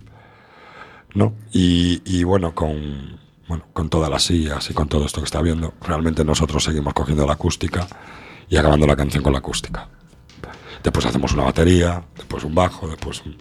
[1.14, 1.34] ¿no?
[1.52, 5.40] Y, y bueno, con, bueno, con todas las sillas y con todo esto que está
[5.40, 7.86] viendo, realmente nosotros seguimos cogiendo la acústica
[8.48, 9.88] y acabando la canción con la acústica.
[10.82, 13.36] Después hacemos una batería, después un bajo, después un-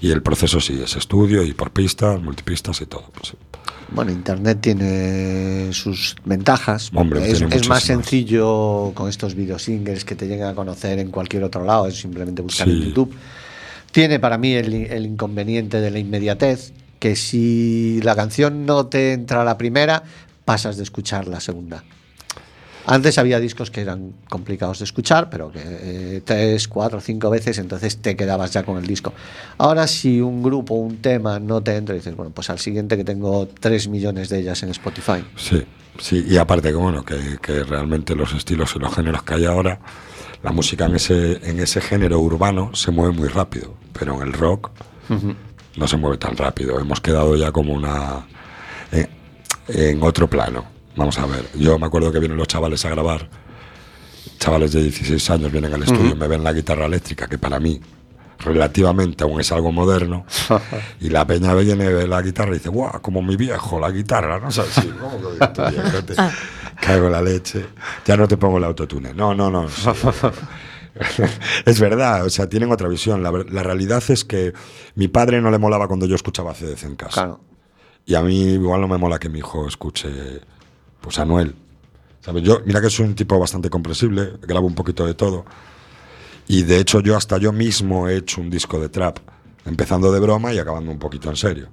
[0.00, 3.04] y el proceso sí es estudio y por pistas, multipistas y todo.
[3.14, 3.36] pues sí.
[3.92, 6.90] Bueno, Internet tiene sus ventajas.
[6.94, 11.10] Hombre, es, tiene es más sencillo con estos videosingles que te llegan a conocer en
[11.10, 12.84] cualquier otro lado, es simplemente buscar en Sí.
[12.88, 13.14] YouTube.
[13.92, 19.12] Tiene para mí el, el inconveniente de la inmediatez, que si la canción no te
[19.14, 20.02] entra a la primera,
[20.44, 21.82] pasas de escuchar la segunda.
[22.86, 27.58] Antes había discos que eran complicados de escuchar, pero que eh, tres, cuatro, cinco veces,
[27.58, 29.12] entonces te quedabas ya con el disco.
[29.58, 33.04] Ahora, si un grupo, un tema no te entra, dices, bueno, pues al siguiente que
[33.04, 35.24] tengo tres millones de ellas en Spotify.
[35.36, 35.62] Sí,
[35.98, 39.44] sí, y aparte que bueno, que, que realmente los estilos y los géneros que hay
[39.44, 39.78] ahora,
[40.42, 44.32] la música en ese, en ese género urbano se mueve muy rápido, pero en el
[44.32, 44.70] rock
[45.76, 46.80] no se mueve tan rápido.
[46.80, 48.26] Hemos quedado ya como una
[48.90, 49.08] en,
[49.68, 50.79] en otro plano.
[50.96, 53.28] Vamos a ver, yo me acuerdo que vienen los chavales a grabar,
[54.38, 57.80] chavales de 16 años vienen al estudio, me ven la guitarra eléctrica, que para mí
[58.38, 60.24] relativamente aún es algo moderno,
[61.00, 64.40] y la peña viene ve la guitarra y dice, guau, como mi viejo, la guitarra,
[64.40, 64.50] ¿no?
[64.50, 66.04] sabes sí, ¿cómo que tu viejo?
[66.04, 66.14] Te
[66.80, 67.66] cago en la leche,
[68.04, 69.14] ya no te pongo el autotune.
[69.14, 69.68] No, no, no.
[69.68, 69.88] sí.
[71.64, 73.22] es verdad, o sea, tienen otra visión.
[73.22, 74.52] La, la realidad es que
[74.94, 77.12] mi padre no le molaba cuando yo escuchaba CDC en casa.
[77.12, 77.40] Claro.
[78.06, 80.40] Y a mí igual no me mola que mi hijo escuche
[81.00, 81.54] pues a Noel.
[82.20, 82.42] ¿Sabes?
[82.42, 85.44] Yo, mira que soy un tipo bastante comprensible, grabo un poquito de todo.
[86.46, 89.18] Y de hecho yo hasta yo mismo he hecho un disco de trap,
[89.64, 91.68] empezando de broma y acabando un poquito en serio.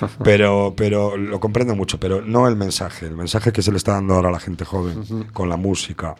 [0.24, 3.06] Pero, pero lo comprendo mucho, pero no el mensaje.
[3.06, 6.14] El mensaje que se le está dando ahora a la gente joven con la música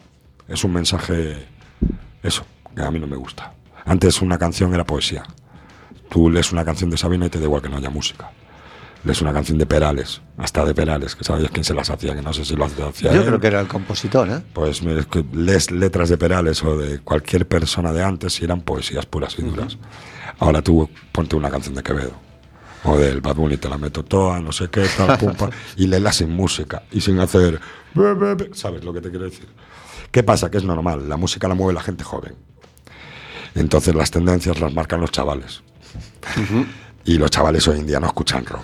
[0.47, 1.47] es un mensaje,
[2.21, 3.53] eso, que a mí no me gusta.
[3.85, 5.23] Antes una canción era poesía.
[6.09, 8.29] Tú lees una canción de Sabina y te da igual que no haya música.
[9.03, 12.21] Lees una canción de Perales, hasta de Perales, que sabes quién se las hacía, que
[12.21, 13.25] no sé si lo hacía Yo él.
[13.25, 14.41] creo que era el compositor, ¿eh?
[14.53, 18.45] Pues mira, es que lees letras de Perales o de cualquier persona de antes y
[18.45, 19.77] eran poesías puras y duras.
[20.37, 22.13] Ahora tú ponte una canción de Quevedo
[22.83, 25.87] o del Bad Bunny, te la meto toda, no sé qué, tal, pum, pam, y
[25.87, 27.59] léela sin música y sin hacer...
[27.95, 28.49] be, be, be.
[28.53, 29.47] ¿Sabes lo que te quiero decir?
[30.11, 30.51] ¿Qué pasa?
[30.51, 32.35] Que es normal, la música la mueve la gente joven.
[33.55, 35.61] Entonces las tendencias las marcan los chavales.
[37.05, 38.63] Y los chavales hoy en día no escuchan rock.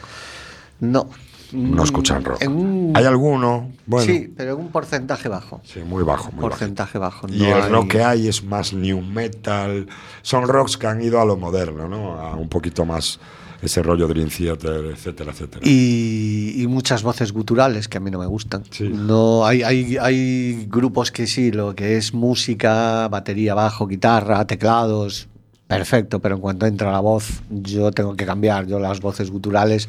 [0.79, 1.09] No.
[1.53, 2.41] No escuchan rock.
[2.41, 5.61] En un- Hay alguno, bueno, Sí, pero en un porcentaje bajo.
[5.63, 6.49] sí, muy bajo, muy bajo.
[6.49, 7.25] porcentaje bajo.
[7.29, 9.87] Y no el hay- rock que hay es más new metal.
[10.23, 12.19] Son rocks que han ido a lo moderno, ¿no?
[12.19, 13.19] A un poquito más
[13.61, 15.61] ese rollo Dream Theater, etcétera, etcétera.
[15.65, 18.63] Y, y muchas voces guturales que a mí no me gustan.
[18.69, 18.89] Sí.
[18.89, 25.29] No, hay, hay, hay grupos que sí, lo que es música, batería, bajo, guitarra, teclados,
[25.65, 28.67] perfecto, pero en cuanto entra la voz, yo tengo que cambiar.
[28.67, 29.87] Yo las voces guturales,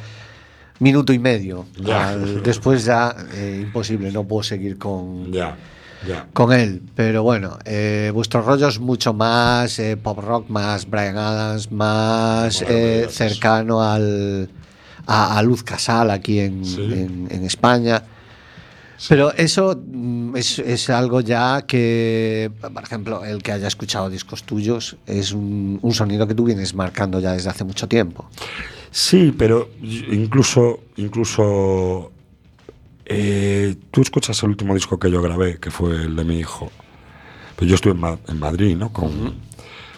[0.80, 1.66] minuto y medio.
[1.80, 2.10] Ya.
[2.10, 5.56] Al- después ya, eh, imposible, no puedo seguir con, Ya.
[6.06, 6.26] Ya.
[6.32, 6.82] con él.
[6.94, 12.62] Pero bueno, eh, vuestro rollo es mucho más eh, pop rock, más Brian Adams, más
[12.62, 14.48] Bueno, eh, cercano al,
[15.06, 16.82] a, a Luz Casal aquí en, Sí.
[16.82, 18.02] en- en España.
[19.08, 24.42] Pero eso mm, es, es algo ya que, por ejemplo, el que haya escuchado discos
[24.42, 28.28] tuyos es un, un sonido que tú vienes marcando ya desde hace mucho tiempo.
[28.90, 32.10] Sí, pero incluso, incluso
[33.04, 36.70] eh, tú escuchas el último disco que yo grabé, que fue el de mi hijo.
[37.56, 38.92] Pues yo estuve en, Ma- en Madrid, ¿no?
[38.92, 39.34] Con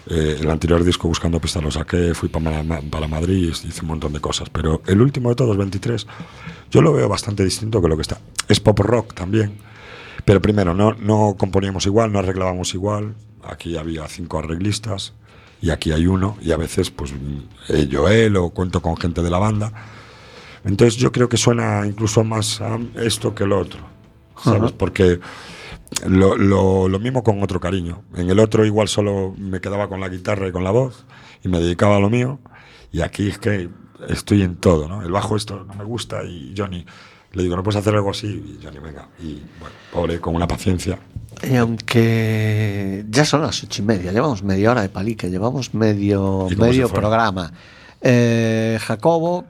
[0.08, 3.82] eh, el anterior disco Buscando Pistas lo saqué, fui para, Ma- para Madrid y hice
[3.82, 4.48] un montón de cosas.
[4.50, 6.06] Pero el último de todos, 23,
[6.70, 8.18] yo lo veo bastante distinto que lo que está.
[8.48, 9.52] Es pop rock también.
[10.24, 13.14] Pero primero, no, no componíamos igual, no arreglábamos igual.
[13.42, 15.14] Aquí había cinco arreglistas
[15.60, 16.36] y aquí hay uno.
[16.40, 17.12] Y a veces, pues,
[17.68, 19.72] eh, Joel o cuento con gente de la banda.
[20.64, 23.80] Entonces yo creo que suena incluso más a esto que el otro,
[24.42, 24.62] ¿sabes?
[24.62, 24.72] Ajá.
[24.76, 25.20] Porque
[26.06, 28.02] lo, lo- lo mismo con otro cariño.
[28.14, 31.06] En el otro igual solo me quedaba con la guitarra y con la voz
[31.42, 32.38] y me dedicaba a lo mío.
[32.92, 33.70] Y aquí es que
[34.08, 35.02] estoy en todo, ¿no?
[35.02, 36.84] El bajo esto no me gusta y Johnny
[37.32, 38.26] le digo, ¿no puedes hacer algo así?
[38.26, 39.08] Y Johnny, venga.
[39.20, 40.98] Y bueno, pobre, con una paciencia.
[41.42, 46.48] Y aunque ya son las ocho y media, llevamos media hora de palique, llevamos medio,
[46.56, 47.52] medio programa.
[48.02, 49.44] Eh, Jacobo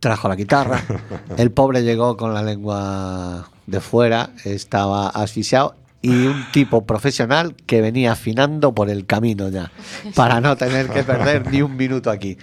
[0.00, 0.82] trajo la guitarra,
[1.36, 7.80] el pobre llegó con la lengua de fuera, estaba asfixiado y un tipo profesional que
[7.80, 9.72] venía afinando por el camino ya,
[10.14, 12.38] para no tener que perder ni un minuto aquí.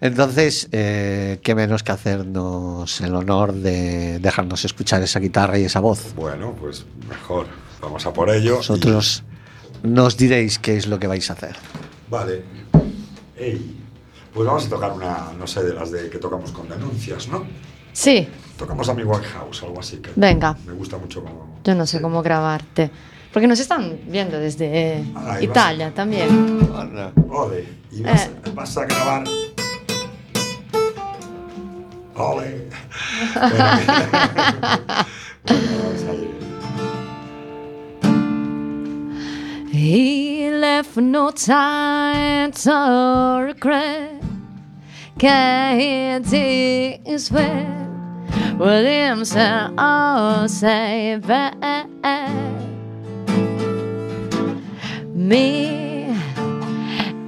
[0.00, 5.80] Entonces, eh, qué menos que hacernos el honor de dejarnos escuchar esa guitarra y esa
[5.80, 6.14] voz.
[6.14, 7.46] Bueno, pues mejor.
[7.84, 8.56] Vamos a por ello.
[8.56, 9.22] Vosotros
[9.82, 11.54] nos diréis qué es lo que vais a hacer.
[12.08, 12.42] Vale.
[13.36, 13.76] Ey,
[14.32, 17.44] pues vamos a tocar una, no sé, de las de que tocamos con denuncias, ¿no?
[17.92, 19.96] Sí, Tocamos a mi Whitehouse, algo así.
[19.96, 20.56] Que Venga.
[20.64, 21.58] Me gusta mucho como...
[21.64, 22.88] yo no sé cómo grabarte.
[23.32, 25.42] Porque nos están viendo desde eh, vas.
[25.42, 26.60] Italia también.
[27.28, 27.64] Ole.
[27.90, 28.30] Y vas, Eh.
[28.54, 29.24] vas a grabar...
[32.14, 32.68] Ole.
[35.44, 35.66] Bueno,
[40.76, 44.20] left no time to regret.
[45.20, 47.64] Can't his way
[48.58, 51.86] with himself all say back.
[55.14, 56.06] Me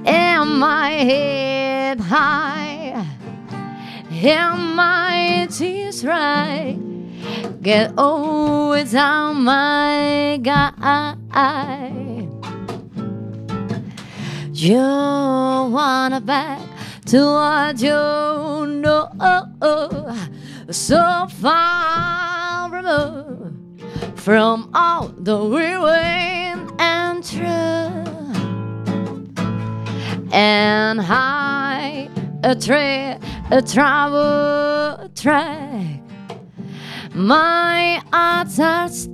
[0.05, 3.05] and my head high,
[4.11, 6.77] and my teeth right.
[7.61, 12.16] Get over down my guy.
[14.59, 16.59] You wanna back
[17.05, 19.07] to what you know,
[20.71, 23.83] so far removed
[24.19, 28.03] from all the wind and true,
[30.31, 32.09] and high
[32.43, 33.13] a tree,
[33.51, 36.01] a travel track.
[37.13, 38.47] My heart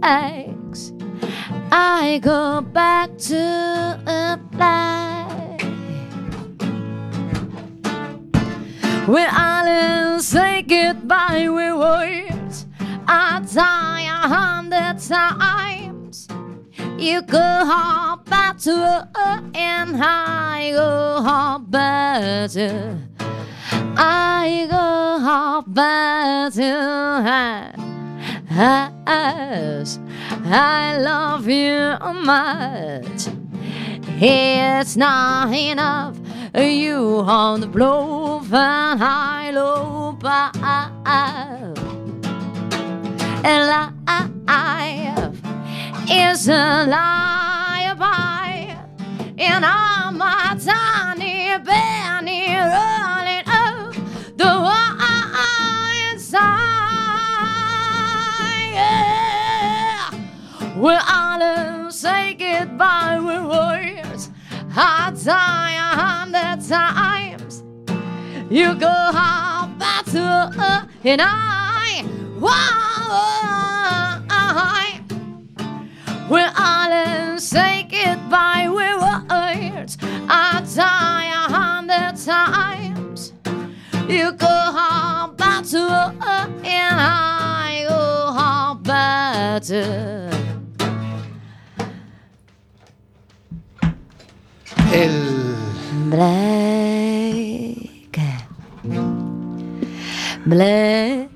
[0.06, 0.94] aches.
[1.70, 5.13] I go back to a black.
[9.06, 12.66] When I say goodbye with words,
[13.06, 16.28] I die a hundred times.
[16.98, 18.26] You go hop
[18.60, 19.10] to
[19.54, 21.70] and I go hop
[22.52, 22.98] to.
[23.98, 27.74] I go hop back to.
[30.46, 33.28] I love you much.
[34.22, 36.23] It's not enough.
[36.56, 40.54] You on the bluff and high low five.
[43.44, 45.34] And life
[46.12, 48.76] is a lullaby.
[49.40, 53.96] And I'm a tiny penny rolling up
[54.38, 56.40] the wide side.
[58.74, 60.12] Yeah.
[60.78, 64.30] Well, I'll say goodbye with words.
[64.76, 67.64] I die a hundred times.
[68.50, 72.04] You go hop back to her, and I,
[72.40, 72.74] why?
[76.30, 79.98] Well, I'll say goodbye with words.
[80.02, 83.34] I die a hundred times.
[84.10, 89.62] You go hop back to her, and I go hop back
[94.94, 95.58] El,
[96.06, 97.90] Blake.
[100.46, 101.30] Blake.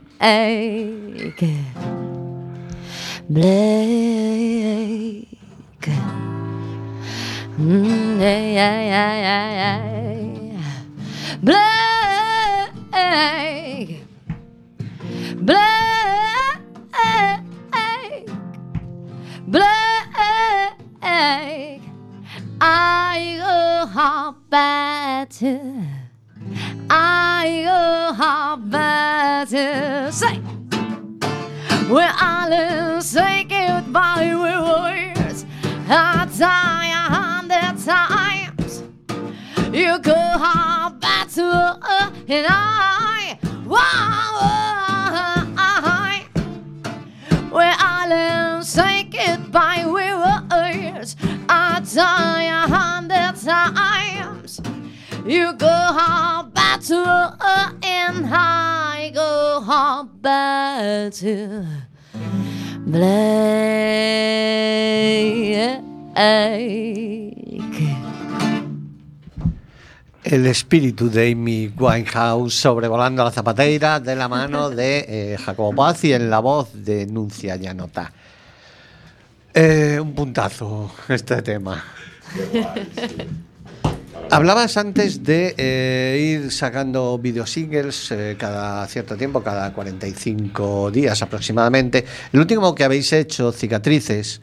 [3.30, 5.28] Blake.
[7.58, 9.82] Mm, yeah, yeah, yeah, yeah,
[10.38, 10.78] yeah.
[11.42, 12.70] Blake.
[15.42, 15.66] Blake.
[19.48, 20.76] Blake.
[22.60, 25.86] I go hard better.
[26.90, 30.12] I go hard better.
[30.12, 30.42] Say.
[31.90, 35.46] When I say goodbye with words,
[35.88, 38.84] I die a hundred times.
[39.74, 41.80] You go hard better,
[42.28, 44.08] and I, why,
[47.52, 50.37] when I say goodbye with words,
[51.50, 54.62] I die a hundred times.
[55.26, 57.36] You go hard better,
[57.84, 61.66] and I go hard better.
[62.86, 63.78] Blake.
[70.24, 76.04] El espíritu de Amy Winehouse sobrevolando la zapateira de la mano de eh, Jacobo Paz
[76.04, 78.12] y en la voz de Nuncia Llanota.
[79.60, 81.84] Eh, un puntazo este tema.
[84.30, 92.06] Hablabas antes de eh, ir sacando videosingles eh, cada cierto tiempo, cada 45 días aproximadamente.
[92.32, 94.42] El último que habéis hecho, Cicatrices,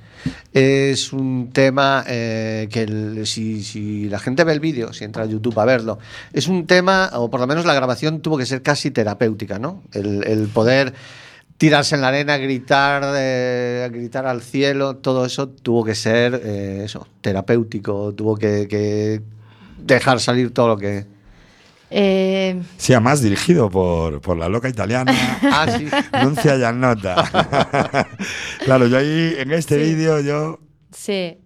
[0.53, 5.61] es un tema eh, que si, la gente ve el vídeo, si entra a YouTube
[5.61, 6.01] a verlo,
[6.33, 9.85] es un tema, o por lo menos la grabación tuvo que ser casi terapéutica, ¿no?
[9.93, 10.93] El poder
[11.65, 16.83] tirarse en la arena, gritar, eh, gritar al cielo, todo eso tuvo que ser eh,
[16.85, 19.23] eso, terapéutico, tuvo que, que
[19.79, 21.07] dejar salir todo lo que...
[21.91, 25.13] Eh, Sí, además dirigido por, por la loca italiana
[25.43, 25.87] Ah, sí.
[26.23, 28.09] Nuncia Giannotta.
[28.65, 29.95] claro, yo ahí en este Sí.
[29.95, 30.59] vídeo yo
[30.93, 31.39] sí.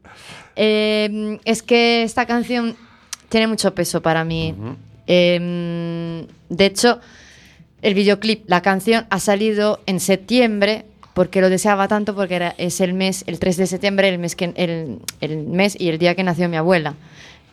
[0.57, 2.75] Eh, es que esta canción
[3.29, 4.53] tiene mucho peso para mí.
[5.07, 6.99] Eh, de hecho,
[7.83, 12.81] el videoclip, la canción ha salido en septiembre porque lo deseaba tanto porque era, es
[12.81, 16.15] el mes, el 3 de septiembre, el mes, que, el, el mes y el día
[16.15, 16.95] que nació mi abuela.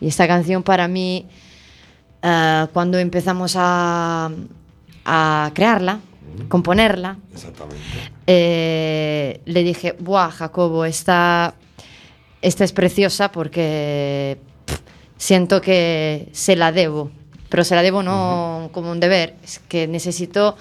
[0.00, 1.26] Y esta canción para mí,
[2.22, 4.30] ah, cuando empezamos a,
[5.04, 5.98] a crearla,
[6.48, 7.82] componerla, exactamente.
[8.26, 11.54] eh, le dije, buah, Jacobo, esta,
[12.42, 14.78] esta es preciosa porque pff,
[15.16, 17.10] siento que se la debo,
[17.48, 20.56] pero se la debo no como un deber, es que necesito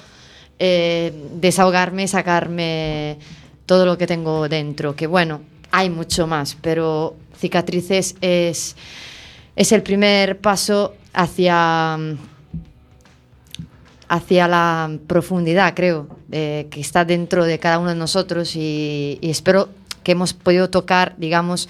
[0.60, 3.18] eh, desahogarme, sacarme
[3.66, 8.76] todo lo que tengo dentro, que bueno, hay mucho más, pero cicatrices es,
[9.56, 11.98] es el primer paso hacia
[14.08, 19.32] hacia la profundidad, creo, eh, que está dentro de cada uno de nosotros y, y
[19.32, 19.70] espero
[20.04, 21.68] que hemos podido tocar, digamos,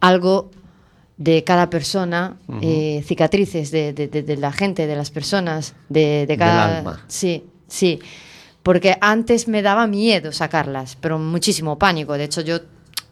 [0.00, 0.50] algo
[1.22, 6.26] de cada persona, eh, cicatrices de, de- de- de la gente, de las personas, de,
[6.26, 6.78] de cada...
[6.78, 7.04] alma.
[7.06, 8.00] Sí, sí,
[8.62, 12.14] porque antes me daba miedo sacarlas, pero muchísimo pánico.
[12.18, 12.58] De hecho, yo,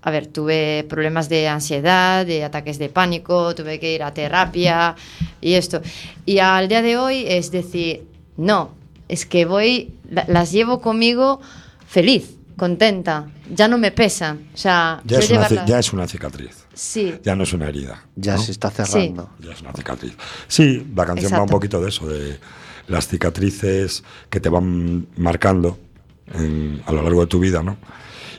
[0.02, 4.96] a ver, tuve problemas de ansiedad, de ataques de pánico, tuve que ir a terapia
[5.40, 5.80] y esto.
[6.26, 8.06] Y al día de hoy es decir,
[8.36, 8.70] no,
[9.08, 11.40] es que voy, la- las llevo conmigo
[11.86, 14.48] feliz, contenta, ya no me pesan.
[14.52, 18.06] O sea, Ya es, una, ya es una cicatriz, Sí, ya no es una herida.
[18.16, 18.42] Ya ¿no?
[18.42, 19.28] se está cerrando.
[19.38, 20.14] Ya es una cicatriz.
[20.48, 22.38] Sí, la canción va un poquito de eso, de
[22.88, 25.78] las cicatrices que te van marcando
[26.32, 27.76] en- a lo largo de tu vida, ¿no?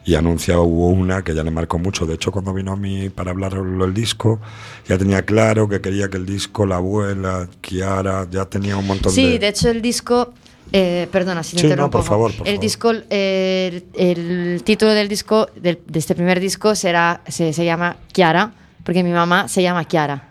[0.06, 2.08] Y anuncia hubo una que ya le marcó mucho.
[2.08, 4.42] De hecho, cuando vino a mí para hablarlo el disco,
[4.88, 9.12] ya tenía claro que quería que el disco, la abuela, Kiara, ya tenía un montón
[9.12, 9.38] Sí, de...
[9.40, 10.34] de hecho el disco,
[10.74, 11.98] eh, perdona si te Sí, no, interrumpo.
[12.00, 12.62] por favor, por el favor.
[12.62, 17.66] disco, eh, el, el título del disco, del- de este primer disco, será, se, se
[17.66, 18.52] llama Kiara,
[18.84, 20.30] porque mi mamá se llama Kiara.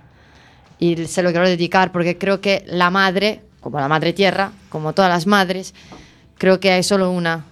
[0.79, 4.95] Y se lo quiero dedicar porque creo que la madre, como la madre tierra, como
[4.95, 5.75] todas las madres,
[6.39, 7.45] creo que hay solo una.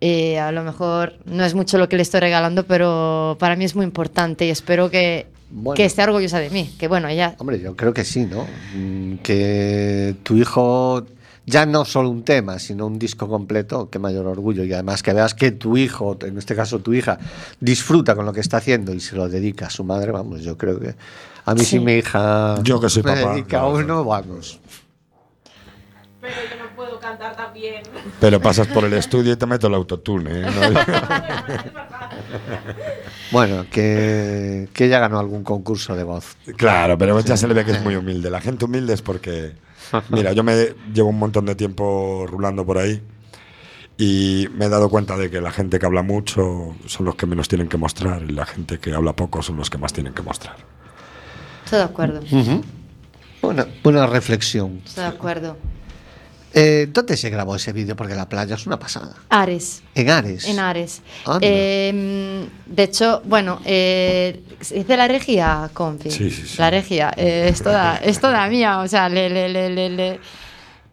[0.00, 3.64] Y a lo mejor no es mucho lo que le estoy regalando, pero para mí
[3.64, 5.74] es muy importante y espero que, Bueno.
[5.76, 6.70] que esté orgullosa de mí.
[6.78, 8.46] Que bueno, ella Hombre, yo creo que sí, ¿no?
[8.74, 11.06] Mm, Que tu hijo
[11.46, 14.64] ya no solo un tema, sino un disco completo, qué mayor orgullo.
[14.64, 17.18] Y además que veas que tu hijo, en este caso tu hija,
[17.60, 20.56] disfruta con lo que está haciendo y se lo dedica a su madre, vamos, yo
[20.56, 20.94] creo que
[21.44, 21.78] a mí si Sí.
[21.80, 24.58] mi hija Yo que soy me papá, dedica a uno, vamos.
[26.20, 27.82] Pero yo no puedo cantar tan bien.
[28.18, 30.42] Pero pasas por el estudio y te meto el autotune, ¿eh?
[30.42, 30.80] No-
[33.30, 36.36] Bueno, que, que ella ganó algún concurso de voz.
[36.56, 38.30] Claro, pero ya se le ve que es muy humilde.
[38.30, 39.52] La gente humilde es porque,
[40.10, 43.02] mira, yo me llevo un montón de tiempo rulando por ahí
[43.96, 47.26] Y me he dado cuenta de que la gente que habla mucho son los que
[47.26, 50.12] menos tienen que mostrar y la gente que habla poco son los que más tienen
[50.12, 50.56] que mostrar.
[51.64, 52.20] Estoy de acuerdo.
[53.40, 54.80] Buena, buena reflexión.
[54.84, 55.56] Estoy de acuerdo.
[56.56, 57.96] Eh, ¿Dónde se grabó ese vídeo?
[57.96, 59.14] Porque la playa es una pasada.
[59.28, 59.82] Ares.
[59.94, 60.44] En Ares.
[60.46, 61.02] En Ares.
[61.26, 61.38] Anda.
[61.42, 64.40] Eh, de hecho, bueno, eh,
[64.88, 66.10] la regia, confi.
[66.12, 66.54] Sí, sí, sí.
[66.58, 67.12] La regia.
[67.16, 70.20] eh, es, toda, es toda mía, o sea, le, le, le, le, le-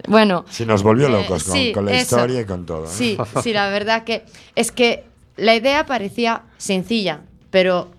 [0.08, 0.46] Bueno.
[0.50, 2.16] Sí, nos volvió eh, locos con, sí, con la eso.
[2.16, 2.88] historia y con todo.
[2.88, 5.04] Sí, sí, la verdad que es que
[5.38, 7.92] la idea parecía sencilla, pero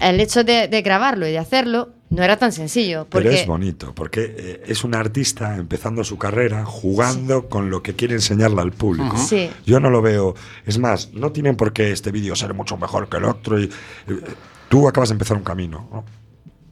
[0.00, 3.06] el hecho de, de grabarlo y de hacerlo no era tan sencillo.
[3.08, 7.94] Pero es bonito, porque eh, es un artista empezando su carrera jugando con lo que
[7.94, 9.16] quiere enseñarle al público.
[9.16, 9.50] Sí.
[9.64, 10.34] Yo no lo veo.
[10.66, 13.58] Es más, no tienen por qué este vídeo ser mucho mejor que el otro.
[13.58, 13.70] Y, eh,
[14.68, 15.88] tú acabas de empezar un camino.
[15.90, 16.04] ¿no?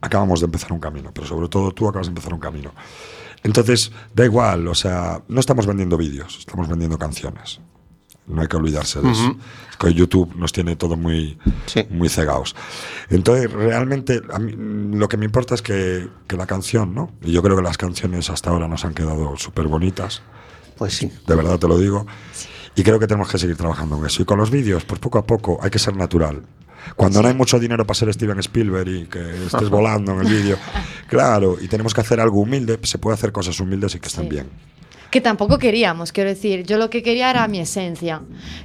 [0.03, 2.72] Acabamos de empezar un camino, pero sobre todo tú acabas de empezar un camino.
[3.43, 7.61] Entonces, da igual, o sea, no estamos vendiendo vídeos, estamos vendiendo canciones.
[8.27, 9.37] No hay que olvidarse de eso.
[9.71, 11.85] Es que YouTube nos tiene todo muy, Sí.
[11.91, 12.55] muy cegados.
[13.09, 14.55] Entonces, realmente, a mí,
[14.97, 17.11] lo que me importa es que, que la canción, ¿no?
[17.23, 20.23] Y yo creo que las canciones hasta ahora nos han quedado súper bonitas,
[20.79, 21.11] Pues sí.
[21.27, 22.07] de verdad te lo digo.
[22.77, 24.23] Y creo que tenemos que seguir trabajando en eso.
[24.23, 26.43] Y con los vídeos, pues poco a poco, hay que ser natural.
[26.97, 30.33] Cuando no hay mucho dinero para ser Steven Spielberg y que estés volando en el
[30.33, 30.57] vídeo,
[31.09, 34.25] claro, y tenemos que hacer algo humilde, se puede hacer cosas humildes y que estén
[34.25, 34.31] Sí.
[34.31, 34.49] bien.
[35.11, 38.23] Que tampoco queríamos, quiero decir, yo lo que quería era mi esencia.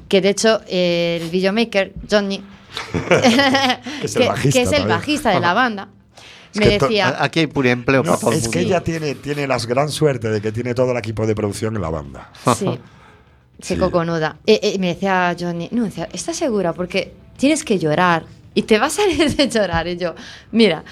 [0.08, 2.43] Que de hecho, eh, el videomaker, Johnny,
[3.10, 5.89] Que es el bajista que es el bajista de la banda,
[6.56, 9.89] me decía, Aquí hay puro empleo No, para es que ella tiene, tiene la gran
[9.89, 12.32] suerte de que tiene todo el equipo de producción en la banda.
[12.56, 12.66] sí,
[13.58, 13.76] Sí.
[13.76, 14.38] se coconuda.
[14.46, 16.74] Eh, eh, me decía Johnny, no, decía, ¿estás segura?
[16.74, 19.88] Porque tienes que llorar y te vas a salir de llorar.
[19.88, 20.14] Y yo,
[20.52, 20.84] mira,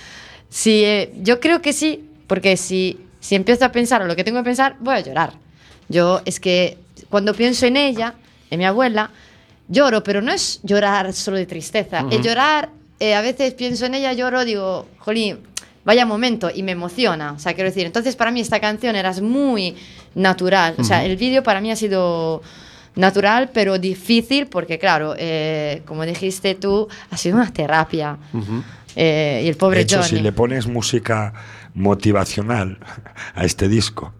[0.48, 4.40] si, eh, yo creo que sí, porque si, si empiezo a pensar lo que tengo
[4.40, 5.34] que pensar, voy a llorar.
[5.94, 6.78] Yo es que
[7.10, 8.16] cuando pienso en ella,
[8.50, 9.12] en mi abuela,
[9.68, 12.70] lloro, pero no es llorar solo de tristeza, es llorar,
[13.00, 15.38] eh, a veces pienso en ella, lloro, digo, jolín,
[15.86, 17.34] vaya momento, y me emociona.
[17.34, 19.76] O sea, quiero decir, entonces para mí esta canción era muy
[20.16, 20.76] natural.
[20.80, 22.42] O sea, el vídeo para mí ha sido
[22.96, 28.18] natural, pero difícil, porque claro, eh, como dijiste tú, ha sido una terapia.
[28.96, 30.10] Eh, y el pobre de hecho, Johnny.
[30.10, 31.34] si le pones música
[31.76, 32.78] motivacional
[33.36, 34.14] a este disco,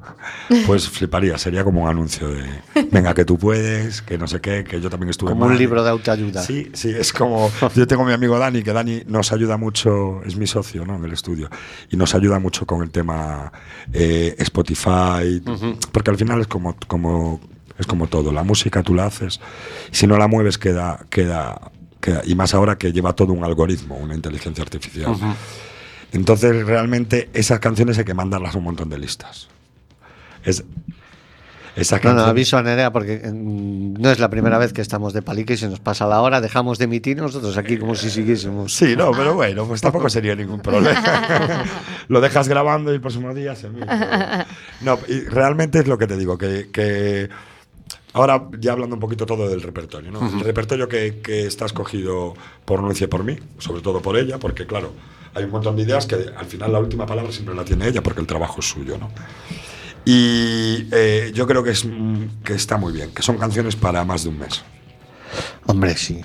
[0.66, 1.38] pues fliparía.
[1.38, 2.44] Sería como un anuncio de
[2.92, 5.58] venga, que tú puedes, que no sé qué, que yo también estuve Como un mal".
[5.60, 6.42] libro de autoayuda.
[6.42, 7.52] Sí, sí, es como.
[7.76, 10.96] Yo tengo a mi amigo Dani, que Dani nos ayuda mucho, es mi socio ¿no?
[10.96, 11.50] en el estudio,
[11.92, 13.52] y nos ayuda mucho con el tema
[13.92, 15.42] eh, Spotify,
[15.92, 17.40] porque al final es como, como,
[17.78, 18.32] es como todo.
[18.32, 19.40] La música tú la haces,
[19.92, 21.06] si no la mueves, queda.
[21.10, 21.72] queda
[22.04, 25.16] queda- y más ahora que lleva todo un algoritmo, una inteligencia artificial.
[26.12, 29.48] Entonces, realmente, esas canciones hay que mandarlas a un montón de listas.
[30.44, 30.64] Es,
[31.76, 35.12] esa No, no, aviso a Nerea porque mm, no es la primera vez que estamos
[35.14, 38.12] de palique y se nos pasa la hora, dejamos de emitir nosotros aquí como si
[38.12, 38.76] siguiésemos.
[38.76, 41.66] Sí, no, pero bueno, pues tampoco sería ningún problema.
[42.10, 43.88] lo dejas grabando y el próximo día se emite.
[44.82, 47.30] No, y realmente es lo que te digo, que, que
[48.14, 50.26] ahora ya hablando un poquito todo del repertorio, ¿no?
[50.28, 52.34] El repertorio que, que está escogido
[52.66, 54.94] por Nuncia y por mí, sobre todo por ella, porque claro,
[55.36, 58.02] hay un montón de ideas que al final la última palabra siempre la tiene ella
[58.02, 59.10] porque el trabajo es suyo, ¿no?
[60.06, 61.86] Y eh, yo creo que, es,
[62.44, 64.62] que está muy bien, que son canciones para más de un mes.
[65.66, 66.22] Hombre, sí.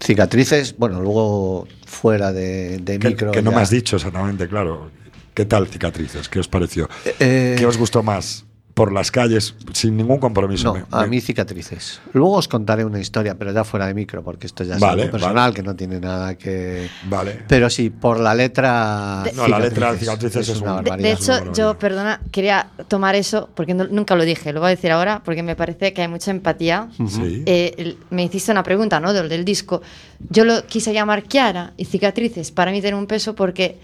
[0.00, 3.30] Cicatrices, bueno, luego fuera de, de Que, micro.
[3.30, 4.90] que no me has dicho exactamente, claro.
[5.34, 6.28] ¿Qué tal cicatrices?
[6.28, 6.88] ¿Qué os pareció?
[7.20, 8.44] Eh, ¿Qué os gustó más?
[8.74, 10.68] Por las calles, sin ningún compromiso.
[10.68, 12.00] No, Me- a me- mí cicatrices.
[12.14, 15.02] Luego os contaré una historia, pero ya fuera de micro, porque esto ya es Vale,
[15.02, 15.54] algo personal vale.
[15.54, 16.88] que no tiene nada que.
[17.04, 17.42] Vale.
[17.46, 19.22] Pero sí, por la letra.
[19.24, 21.08] De- No, la letra Cicatrices es una un- De, barbaridad.
[21.08, 21.54] de es una hecho, barbaridad.
[21.72, 25.20] yo, perdona, quería tomar eso, porque no- nunca lo dije, lo voy a decir ahora,
[25.22, 26.88] porque me parece que hay mucha empatía.
[27.08, 27.42] Sí.
[27.44, 29.12] Eh, me hiciste una pregunta, ¿no?
[29.12, 29.82] Del, del disco.
[30.30, 32.50] Yo lo quise llamar Kiara y cicatrices.
[32.52, 33.78] Para mí tiene un peso porque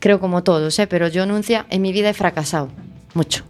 [0.00, 0.86] creo como todos, ¿eh?
[0.86, 2.68] Pero yo, Nuncia, en mi vida he fracasado.
[3.14, 3.44] Mucho.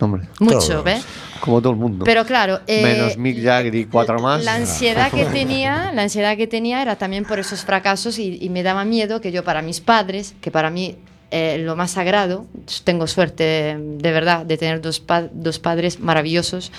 [0.00, 0.82] Hombre, Mucho.
[0.82, 1.04] ¿ves?
[1.40, 2.04] como todo el mundo.
[2.04, 2.60] Pero claro.
[2.66, 4.42] eh, Menos Mick Jagger y cuatro más.
[4.44, 8.48] La ansiedad que tenía, la ansiedad que tenía era también por esos fracasos y, y
[8.48, 10.96] me daba miedo que yo para mis padres, que para mí
[11.30, 12.46] eh, lo más sagrado,
[12.84, 16.72] tengo suerte de verdad de tener dos, pa- dos padres maravillosos,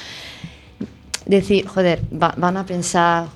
[1.25, 3.27] decir, joder, va- van a pensar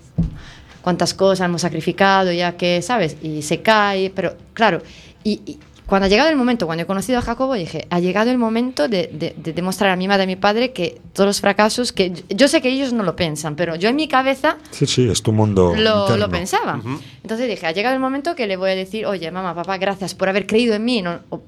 [0.81, 3.17] cuántas cosas hemos sacrificado, ya que, ¿sabes?
[3.21, 4.81] Y se cae, pero claro,
[5.23, 5.59] y, y
[5.89, 8.87] cuando ha llegado el momento, cuando he conocido a Jacobo, dije, ha llegado el momento
[8.87, 11.91] de, de- de demostrar a mi madre y a mi padre que todos los fracasos,
[11.91, 14.85] que yo- yo sé que ellos no lo piensan, pero yo en mi cabeza Sí,
[14.85, 15.73] sí, es tu mundo.
[15.75, 16.79] lo, pensaba.
[17.23, 20.13] Entonces dije, ha llegado el momento que le voy a decir, oye, mamá, papá, gracias
[20.15, 21.01] por haber creído en mí.
[21.01, 21.19] ¿no?
[21.29, 21.41] O,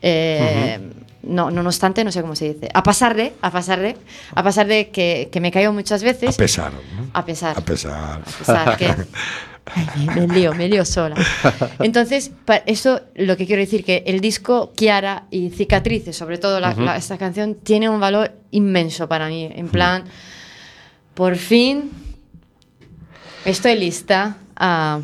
[0.00, 0.78] eh,
[1.22, 2.68] no, no, no obstante, no sé cómo se dice.
[2.74, 3.96] A pesar de, a pesar de,
[4.34, 6.34] a pesar de que, que me caigo muchas veces.
[6.34, 7.06] A pesar, ¿no?
[7.12, 7.56] A pesar.
[7.56, 8.20] A pesar.
[8.22, 8.94] A pesar que.
[9.66, 11.16] Ay, me, me lío, me lío sola.
[11.80, 12.32] Entonces,
[12.66, 16.96] eso lo que quiero decir que el disco Kiara y Cicatrices, sobre todo la- la-
[16.96, 19.48] esta canción, tiene un valor inmenso para mí.
[19.54, 20.04] En plan,
[21.14, 21.90] por fin
[23.44, 25.00] estoy lista a,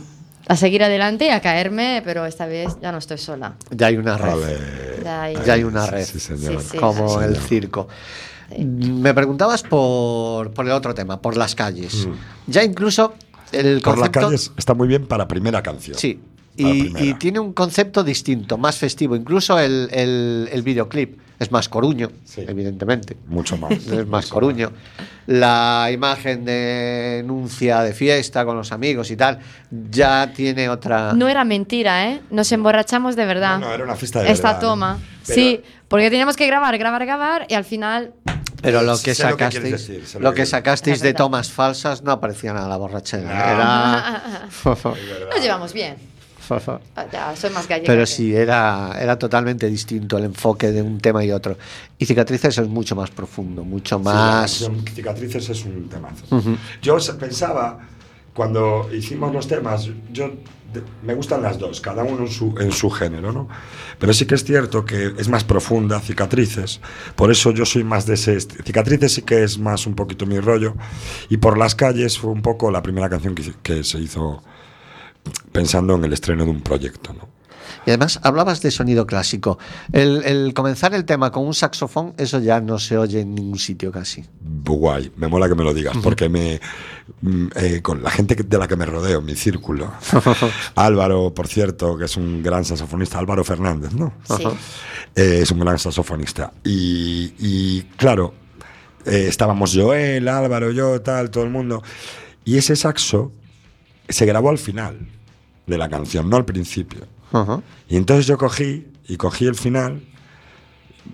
[0.47, 3.55] a seguir adelante y a caerme, pero esta vez ya no estoy sola.
[3.71, 5.03] Ya hay una red.
[5.05, 6.05] Ya hay- Ya hay una red.
[6.05, 6.61] Sí, señor.
[6.63, 6.77] Sí, sí.
[6.79, 7.89] como Sí, el circo.
[8.59, 12.09] Me preguntabas por, por el otro tema, por las calles.
[12.47, 13.15] Ya incluso
[13.53, 13.81] el.
[13.81, 14.21] Por las concepto...
[14.29, 15.97] calles está muy bien para primera canción.
[15.99, 16.21] Sí.
[16.57, 17.05] Y, primera.
[17.05, 19.15] y tiene un concepto distinto, más festivo.
[19.15, 22.45] Incluso el, el- el videoclip es más coruño, Sí.
[22.49, 23.17] evidentemente.
[23.29, 23.71] Mucho más.
[23.87, 24.73] Es más coruño.
[25.29, 29.39] La imagen de enuncia de fiesta con los amigos y tal,
[29.91, 31.13] ya tiene otra.
[31.13, 32.21] No era mentira, ¿eh?
[32.31, 33.61] Nos emborrachamos de verdad.
[33.61, 34.69] No, no, era una fiesta de Esta verdad, ¿no?
[34.71, 34.99] toma.
[35.27, 38.15] Pero- Sí, porque teníamos que grabar, grabar, grabar y al final
[38.61, 42.03] Pero lo que Sé lo que sacasteis, decir, lo lo que- sacasteis de tomas falsas
[42.03, 43.53] no aparecía nada la borrachera.
[43.55, 44.49] Era.
[44.65, 45.97] nos llevamos bien.
[47.13, 47.87] Ya, soy más gallega.
[47.93, 51.59] Pero sí, era, era totalmente distinto el enfoque de un tema y otro.
[51.99, 54.41] Y cicatrices es mucho más profundo, mucho Sí, más.
[54.61, 56.25] canción Cicatrices es un temazo.
[56.35, 56.57] Ujú.
[56.81, 57.79] Yo se- pensaba,
[58.33, 60.31] cuando hicimos los temas, yo
[61.03, 62.27] me gustan las dos, cada uno
[62.61, 63.49] en su, género, ¿no?
[63.99, 66.81] Pero sí que es cierto que es más profunda, Cicatrices,
[67.17, 68.41] por eso yo soy más de ese...
[68.41, 70.75] Cicatrices sí que es más un poquito mi rollo,
[71.29, 74.43] y por las calles fue un poco la primera canción que, que se hizo
[75.53, 77.38] pensando en el estreno de un proyecto, ¿no?
[77.87, 79.59] Y además hablabas de sonido clásico.
[79.93, 83.59] El, el comenzar el tema con un saxofón, eso ya no se oye en ningún
[83.59, 84.25] sitio casi.
[84.41, 86.61] Guay, me mola que me lo digas, porque me
[87.23, 89.93] mm, eh, con la gente de la que me rodeo, mi círculo.
[90.75, 94.13] Álvaro, por cierto, que es un gran saxofonista, Álvaro Fernández, ¿no?
[94.25, 94.45] Sí.
[95.17, 96.53] Eh, es un gran saxofonista.
[96.65, 98.35] Y, y, claro,
[99.05, 101.83] eh, estábamos Joel, Álvaro, yo, tal, todo el mundo.
[102.45, 103.33] Y ese saxo
[104.09, 105.09] se grabó al final
[105.67, 107.07] de la canción, no al principio.
[107.33, 107.61] Ajá.
[107.89, 110.03] Y entonces yo cogí y cogí el final,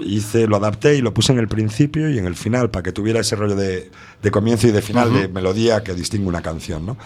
[0.01, 2.93] hice, lo adapté y lo puse en el principio y en el final para que
[2.93, 3.91] tuviera ese rollo de,
[4.23, 6.97] de comienzo y de final, de melodía que distingue una canción, ¿no?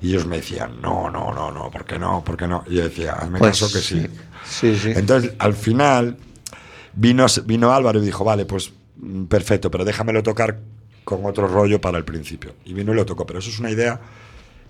[0.00, 2.22] Y ellos me decían, no, no, no, no, ¿por qué no?
[2.22, 2.64] ¿Por qué no?
[2.66, 4.06] Y yo decía, hazme Pues caso que sí.
[4.44, 4.92] Sí, sí.
[4.94, 6.18] Entonces, al final,
[6.94, 10.60] vino, vino Álvaro y dijo, vale, pues mm, perfecto, pero déjamelo tocar
[11.04, 12.54] con otro rollo para el principio.
[12.64, 14.00] Y vino y lo tocó, pero eso es una idea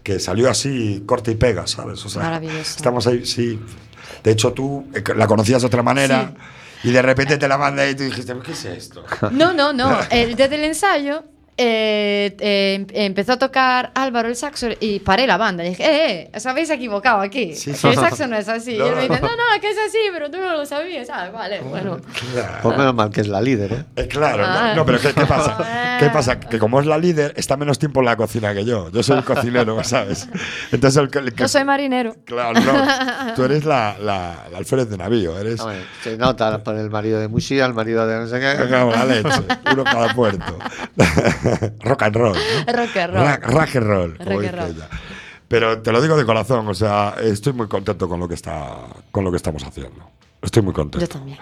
[0.04, 2.04] que salió así, corta y pega, ¿sabes?
[2.04, 2.76] O sea, Maravilloso.
[2.76, 3.58] estamos ahí, sí.
[4.22, 6.34] De hecho, tú eh, la conocías de otra manera
[6.84, 9.04] y de repente te la mandé y tú dijiste, ¿qué es esto?
[9.32, 9.98] No, no, no.
[10.10, 11.24] El, desde el ensayo
[11.56, 15.64] eh, eh, em- empezó a tocar Álvaro el saxo y paré la banda.
[15.64, 17.54] Y dije, eh, eh, os habéis equivocado aquí.
[17.54, 17.86] Sí, Que sí.
[17.88, 18.76] El saxo no es así.
[18.76, 19.28] No, y él me dice, no.
[19.28, 21.08] no, que es así, pero tú no lo sabías.
[21.10, 21.98] Ah, vale, bueno.
[22.62, 23.84] Pues menos mal que es la líder, ¿eh?
[23.96, 24.72] Eh, claro, no, Ah.
[24.74, 25.96] no, pero ¿qué, qué pasa?
[26.00, 26.40] ¿Qué pasa?
[26.40, 28.90] Que como es la líder, está menos tiempo en la cocina que yo.
[28.90, 30.28] Yo soy el cocinero, ¿sabes?
[30.72, 32.16] Entonces, el, que- el que- Yo soy marinero.
[32.24, 33.34] Claro, no.
[33.36, 35.60] Tú eres la, la, la alférez de navío, eres.
[35.60, 38.54] Hombre, se nota por el marido de Muxía, el marido de no sé qué.
[38.74, 39.28] La leche,
[39.72, 40.58] uno cada puerto.
[41.80, 42.34] rock and roll.
[42.34, 42.72] ¿no?
[42.72, 43.24] Rock and roll.
[43.24, 44.10] Ra- Rock and roll.
[44.18, 44.70] Rock and roll.
[44.70, 44.88] ella.
[45.48, 48.78] Pero te lo digo de corazón, o sea, estoy muy contento con lo que está,
[49.10, 50.10] con lo que estamos haciendo.
[50.42, 51.06] Estoy muy contento.
[51.06, 51.38] Yo también.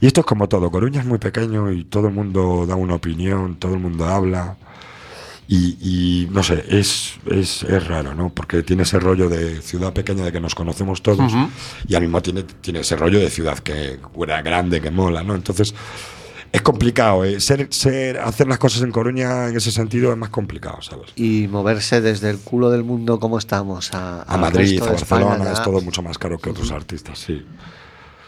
[0.00, 0.70] Y esto es como todo.
[0.70, 4.56] Coruña es muy pequeño y todo el mundo da una opinión, todo el mundo habla.
[5.46, 5.76] Y,
[6.24, 8.30] y, no sé, es, es, es raro, ¿no?
[8.30, 11.32] Porque tiene ese rollo de ciudad pequeña de que nos conocemos todos
[11.86, 15.34] y al mismo tiene, tiene ese rollo de ciudad que era grande, que mola, ¿no?
[15.34, 15.74] Entonces
[16.54, 17.24] es complicado.
[17.24, 17.40] ¿eh?
[17.40, 21.06] Ser, ser, hacer las cosas en Coruña en ese sentido es más complicado, ¿sabes?
[21.16, 25.62] Y moverse desde el culo del mundo como estamos a, Madrid, a España, Barcelona, es
[25.64, 27.44] todo mucho más caro que otros artistas, sí.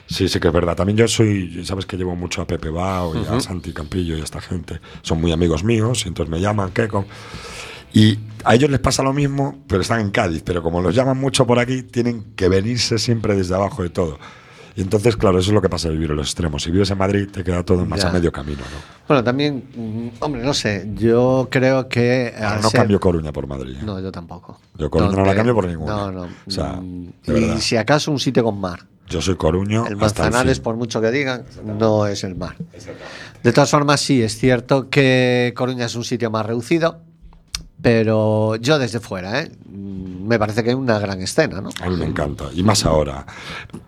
[0.09, 0.74] Sí, sí que es verdad.
[0.74, 4.20] También yo soy, sabes que llevo mucho a Pepe Bao y a Santi Campillo y
[4.20, 4.81] a esta gente.
[5.03, 6.89] Son muy amigos míos, y entonces me llaman, ¿qué?
[6.89, 7.07] con-
[7.93, 10.43] Y a ellos les pasa lo mismo, pero están en Cádiz.
[10.45, 14.18] Pero como los llaman mucho por aquí, tienen que venirse siempre desde abajo de todo.
[14.77, 16.62] Y entonces, claro, eso es lo que pasa al vivir en los extremos.
[16.62, 18.11] Si vives en Madrid, te queda todo más Ya.
[18.11, 18.97] a medio camino, ¿no?
[19.09, 22.35] Bueno, también, mm, hombre, no sé, yo creo que.
[22.37, 23.77] Ahora no ser- cambio Coruña por Madrid.
[23.81, 23.83] ¿eh?
[23.85, 24.61] No, yo tampoco.
[24.77, 25.93] Yo Coruña no la Donde- cambio por ninguna.
[25.97, 26.22] No, no.
[26.47, 28.81] O sea, Mm, de y si acaso un sitio con mar.
[29.09, 29.87] Yo soy Coruño.
[29.87, 30.64] El el Manzanares, fin.
[30.64, 32.57] por mucho que digan, no es el mar.
[33.43, 36.99] De todas formas, sí, es cierto que Coruña es un sitio más reducido,
[37.87, 39.53] pero yo desde fuera, ¿eh?
[39.68, 41.70] Mm, me parece que hay una gran escena, ¿no?
[41.80, 42.47] A mí me encanta.
[42.53, 43.24] Y más ahora.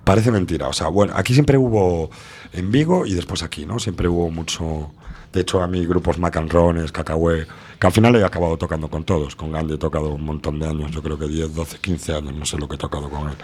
[0.05, 0.68] Parece mentira.
[0.68, 2.09] O sea, bueno, aquí siempre hubo
[2.53, 3.80] en Vigo y después aquí, ¿no?
[3.80, 4.92] Siempre hubo mucho
[5.32, 7.46] De hecho, a mí grupos Macanrones, Cacahué,
[7.78, 9.36] que al final he acabado tocando con todos.
[9.36, 12.34] Con Gandhi he tocado un montón de años, yo creo que 10, 12, 15 años,
[12.34, 13.36] no sé lo que he tocado con él.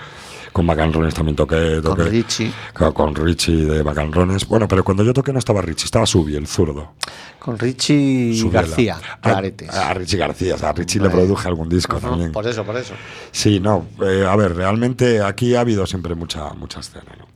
[0.53, 1.80] Con Macanrones también toqué.
[1.82, 2.53] Con Richie.
[2.72, 4.47] Con, Richie de Macanrones.
[4.47, 6.93] Bueno, pero cuando yo toqué no estaba Richie, estaba Subi, el zurdo.
[7.41, 8.62] Con Richie Subiela.
[8.62, 12.30] García, A, a Richie García, o sea, a Richie le produje algún disco también.
[12.30, 12.95] Por eso, por eso.
[13.32, 17.26] Sí, no, eh, a ver, realmente aquí ha habido siempre mucha, mucha escena, ¿no?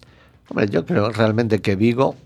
[0.49, 2.17] Hombre, yo creo realmente que Vigo,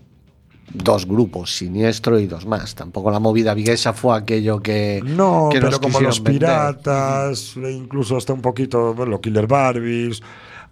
[0.71, 2.75] dos grupos, Siniestro y dos más.
[2.75, 5.01] Tampoco la movida viguesa fue aquello que.
[5.03, 6.39] No, que nos pero como los vender.
[6.39, 10.21] piratas, e incluso hasta un poquito bueno, Killer Barbies.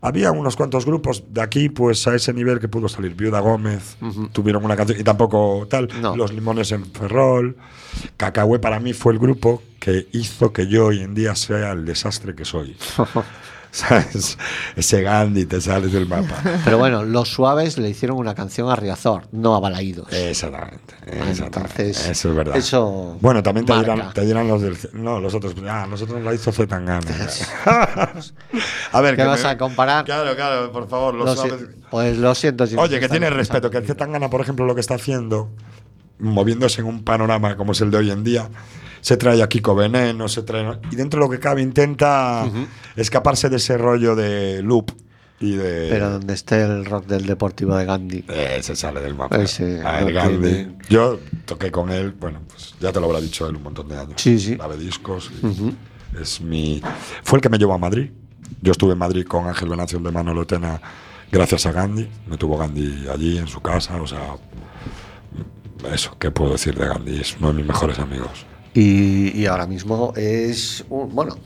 [0.03, 3.13] Había unos cuantos grupos de aquí, pues a ese nivel que pudo salir.
[3.13, 3.97] Viuda Gómez,
[4.31, 5.89] tuvieron una canción y tampoco tal.
[6.01, 6.15] No.
[6.15, 7.55] Los Limones en Ferrol.
[8.17, 11.85] Cacahué para mí fue el grupo que hizo que yo hoy en día sea el
[11.85, 12.75] desastre que soy.
[13.71, 14.37] ¿Sabes?
[14.75, 16.35] Ese Gandhi te sales del mapa.
[16.65, 20.11] Pero bueno, los suaves le hicieron una canción a Riazor, no a Balaídos.
[20.11, 21.81] Exactamente, exactamente.
[21.83, 22.55] Entonces, eso es verdad.
[22.57, 24.77] eso bueno, también te dirán, te dirán los del.
[24.93, 25.55] No, los otros.
[25.69, 26.99] Ah, nosotros la hizo Zetangana.
[28.91, 30.05] a ver, ¿Qué que vas me- a comparar?
[30.05, 32.67] Claro, claro, por favor, los Lo si- suaves- pues lo siento.
[32.67, 33.85] si Oye, que tiene respeto, que el.
[33.87, 35.49] Zetangana, por ejemplo, lo que está haciendo,
[36.19, 38.49] moviéndose en un panorama como es el de hoy en día,
[39.01, 40.79] se trae a Kiko Veneno, se trae.
[40.91, 42.49] Y dentro de lo que cabe intenta
[42.95, 44.91] escaparse de ese rollo de loop
[45.39, 45.87] y de.
[45.89, 48.23] Pero donde esté el rock del Deportivo de Gandhi.
[48.29, 49.37] Eh, se sale del mapa.
[49.37, 50.49] Ese A ver, no Gandhi.
[50.49, 53.87] tiene- Yo toqué con él, bueno, pues ya te lo habrá dicho él un montón
[53.89, 54.13] de años.
[54.21, 54.55] Sí, sí.
[54.55, 55.31] Grabé discos.
[55.41, 55.75] y
[56.21, 56.81] Es mi.
[57.23, 58.11] Fue el que me llevó a Madrid.
[58.61, 60.79] Yo estuve en Madrid con Ángel Venancio de Manolo Tena
[61.31, 62.07] gracias a Gandhi.
[62.27, 64.35] Me tuvo Gandhi allí en su casa, o sea.
[65.91, 67.19] Eso, ¿qué puedo decir de Gandhi?
[67.21, 68.45] Es uno de mis mejores amigos.
[68.73, 71.37] Y, y ahora mismo es, un- bueno,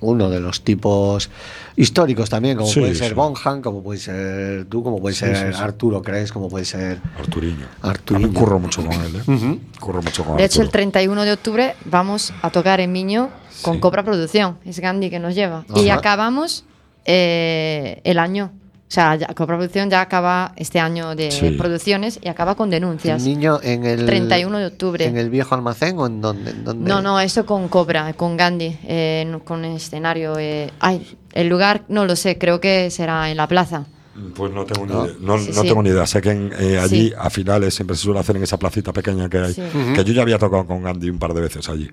[0.00, 1.30] uno de los tipos
[1.74, 3.14] históricos también, como Sí, puede ser sí.
[3.14, 5.62] Bonham, como puede ser tú, como puede Sí, ser sí, sí.
[5.62, 7.00] Arturo Cres, como puede ser...
[7.18, 7.66] Arturiño.
[7.80, 8.32] Arturiño.
[8.34, 9.58] Curro mucho con él, ¿eh?
[9.80, 10.72] Curro mucho con De hecho, el Arturo.
[10.80, 13.30] 31 de octubre vamos a tocar en Miño
[13.62, 13.80] con Sí.
[13.80, 14.58] Copra Producción.
[14.66, 15.64] Es Gandhi que nos lleva.
[15.74, 16.64] Y acabamos
[17.06, 18.52] eh, el año.
[18.88, 21.50] O sea, ya- Copra Producción ya acaba este año de Sí.
[21.50, 23.20] producciones y acaba con denuncias.
[23.24, 24.06] Niño en el...
[24.06, 25.04] 31 de octubre.
[25.04, 26.52] ¿En el viejo almacén o en dónde?
[26.52, 26.88] en dónde?
[26.88, 30.38] No, no, esto con Cobra, con Gandhi, eh, con escenario.
[30.38, 33.86] eh, ay, el lugar no lo sé, creo que será en la plaza.
[34.34, 35.04] Pues no tengo ni No.
[35.04, 35.14] idea.
[35.20, 35.68] No, Sí, no sí.
[35.68, 36.06] tengo ni idea.
[36.06, 37.12] Sé que en, eh, allí Sí.
[37.18, 39.52] a finales siempre se suele hacer en esa placita pequeña que hay.
[39.52, 39.62] Sí.
[39.94, 41.90] Que yo ya había tocado con Gandhi un par de veces allí.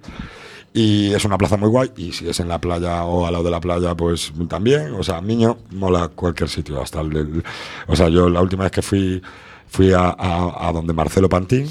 [0.74, 1.92] Y es una plaza muy guay.
[1.98, 4.94] Y si es en la playa o al lado de la playa, pues también.
[4.96, 6.82] O sea, niño, mola cualquier sitio.
[6.82, 7.44] Hasta el, el-
[7.88, 9.22] O sea, yo la última vez que fui.
[9.66, 11.68] Fui a, a- a donde Marcelo Pantín,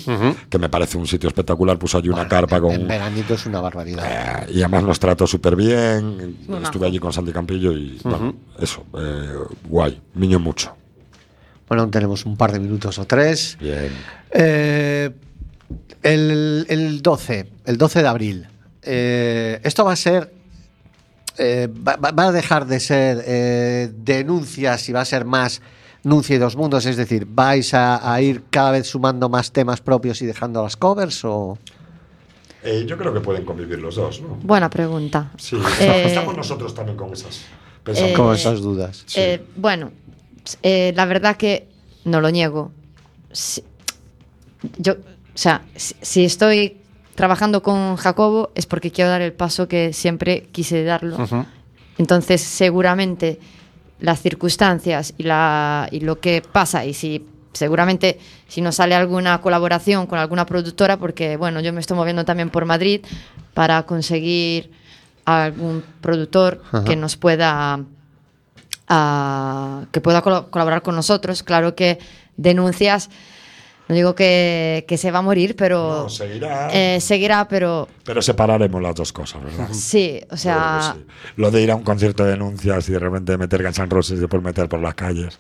[0.51, 3.35] que me parece un sitio espectacular, puso allí una Bueno, carpa en, con, en veranito
[3.35, 4.49] es una barbaridad.
[4.49, 6.37] eh, y además nos trató súper bien.
[6.65, 9.35] Estuve allí con Santi Campillo y bueno, eso, eh,
[9.69, 10.75] guay, niño mucho.
[11.69, 13.57] Bueno, tenemos un par de minutos o tres.
[13.61, 13.93] Bien.
[14.33, 15.11] Eh,
[16.03, 18.49] el, el 12, el 12 de abril.
[18.83, 20.33] Eh, esto va a ser.
[21.39, 25.61] eh, va, a dejar de ser eh, denuncias y va a ser más
[26.05, 26.85] Nuncia y dos mundos.
[26.87, 30.77] Es decir, ¿vais a, a ir cada vez sumando más temas propios y dejando las
[30.77, 31.25] covers?
[31.25, 31.57] O...
[32.65, 34.37] Eh, yo creo que pueden convivir los dos, ¿no?
[34.43, 35.31] Buena pregunta.
[35.39, 37.43] Sí, Eh, estamos nosotros también con esas.
[37.87, 39.05] eh, Con esas dudas.
[39.07, 39.21] Sí.
[39.55, 39.93] Bueno,
[40.65, 41.69] eh, la verdad que
[42.05, 42.73] no lo niego.
[43.31, 43.63] Si-
[44.79, 44.97] yo, o
[45.39, 46.79] sea, si, si estoy
[47.15, 51.19] trabajando con Jacobo es porque quiero dar el paso que siempre quise darlo.
[51.99, 53.39] Entonces, seguramente
[54.01, 59.41] las circunstancias y, la, y lo que pasa, y si seguramente si nos sale alguna
[59.43, 63.03] colaboración con alguna productora, porque bueno, yo me estoy moviendo también por Madrid
[63.55, 64.71] para conseguir
[65.27, 66.83] algún productor Ajá.
[66.85, 67.79] que nos pueda
[68.89, 71.43] a- que pueda colaborar con nosotros.
[71.43, 71.99] Claro que
[72.37, 73.11] denuncias,
[73.89, 76.71] no digo que, que se va a morir, pero No, seguirá.
[76.73, 79.69] eh, seguirá, pero Pero separaremos las dos cosas, ¿verdad?
[79.73, 81.05] sí, o sea, sí.
[81.37, 84.17] Lo de ir a un concierto de denuncias y de repente meter Guns N' Roses
[84.19, 85.39] y después meter por las calles.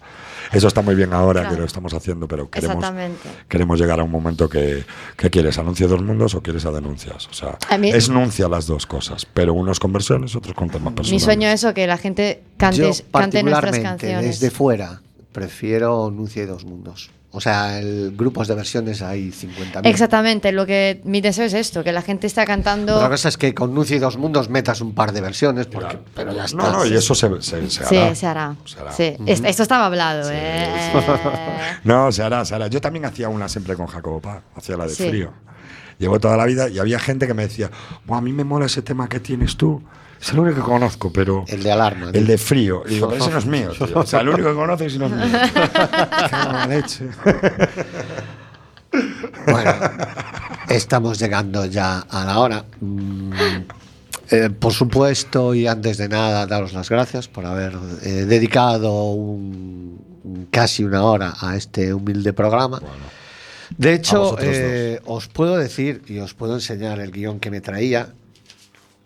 [0.52, 1.54] Eso está muy bien ahora Claro.
[1.54, 3.28] que lo estamos haciendo, pero queremos, Exactamente.
[3.48, 4.84] queremos llegar a un momento que,
[5.16, 7.28] que quieres, anuncio dos mundos o quieres a denuncias.
[7.28, 10.68] O sea, A mí- es nuncia las dos cosas, pero unos con versiones, otros con
[10.68, 11.12] temas personales.
[11.12, 14.40] mi sueño es eso, que la gente cante, Yo, cante nuestras canciones.
[14.40, 15.00] desde fuera,
[15.32, 17.10] prefiero Nuncia y dos mundos.
[17.34, 19.86] O sea, el, grupos de versiones hay 50.000.
[19.86, 22.94] Exactamente, lo que mi deseo es esto, que la gente está cantando.
[22.96, 25.96] Otra cosa es que con Nuncia y dos mundos metas un par de versiones, porque,
[25.96, 26.04] Claro.
[26.14, 26.56] pero ya está.
[26.58, 28.14] No, no, y eso se, se, se Sí, hará.
[28.14, 28.56] se hará.
[28.66, 28.92] Se hará.
[28.92, 29.16] Sí.
[29.26, 30.68] Est- Esto estaba hablado, Sí, ¿eh?
[31.84, 32.66] No, se hará, se hará.
[32.68, 35.08] Yo también hacía una siempre con Jacobo Paz, hacía la de Sí.
[35.08, 35.32] frío.
[35.98, 37.70] Llevo toda la vida y había gente que me decía,
[38.06, 39.82] "Buah, a mí me mola ese tema que tienes tú.
[40.22, 41.44] Es el único que conozco, pero...
[41.48, 42.10] El de alarma.
[42.12, 42.84] El de frío.
[42.86, 43.98] Y digo, pero ese no es mío, tío.
[43.98, 45.26] O sea, el único que conoces y no es mío.
[46.30, 47.08] Qué leche.
[49.46, 49.72] Bueno,
[50.68, 52.64] Estamos llegando ya a la hora.
[52.80, 53.32] Mm,
[54.30, 60.46] eh, por supuesto, y antes de nada, daros las gracias por haber eh, dedicado un-
[60.50, 62.80] casi una hora a este humilde programa.
[63.76, 68.12] De hecho, eh, os puedo decir y os puedo enseñar el guion que me traía.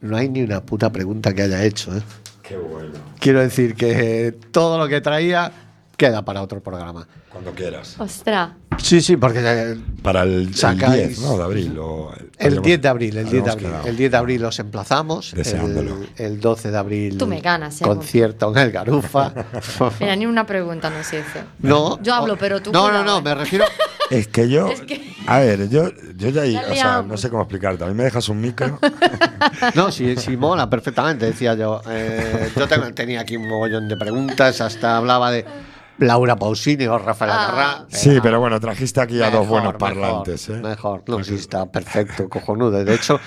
[0.07, 1.97] No hay ni una puta pregunta que haya hecho.
[1.97, 2.03] ¿eh?
[2.43, 2.95] Qué bueno.
[3.19, 5.53] Quiero decir que todo lo que traía
[5.97, 7.07] queda para otro programa.
[7.31, 7.97] Cuando quieras.
[7.99, 8.51] Ostras.
[8.79, 11.39] Sí, sí, porque eh, Para el, el Sacáis- 10 ¿no?
[11.39, 11.79] de abril.
[11.79, 13.67] o- El habíamos- 10 de abril, el 10 de abril.
[13.69, 13.87] quedado.
[13.89, 15.33] El 10 de abril los emplazamos.
[15.35, 15.97] Deseándolo.
[16.17, 17.19] El, el 12 de abril.
[17.19, 19.33] Tú me ganas, eh, Concierto en el Garufa.
[20.01, 21.41] Mira, ni una pregunta nos hizo.
[21.61, 22.01] no.
[22.03, 23.65] Yo hablo, pero tú No, no, cuidado, no, me refiero.
[24.09, 24.69] Es que yo.
[24.69, 27.83] Es que- A ver, yo, yo ya, ahí, Ya o sea, no sé cómo explicarte.
[27.83, 28.79] A mí me dejas un micro.
[29.75, 31.81] No, sí, sí, mola perfectamente, decía yo.
[31.89, 35.45] Eh, yo tengo- tenía aquí un mogollón de preguntas, hasta hablaba de
[35.99, 37.45] Laura Pausini o Rafael Ah.
[37.49, 37.87] Agarrá.
[37.89, 40.49] sí, pero bueno, trajiste aquí a dos Mejor, buenos mejor, parlantes.
[40.49, 40.53] ¿eh?
[40.63, 42.85] Mejor, no, sí, está perfecto, cojonudo.
[42.85, 43.19] De hecho,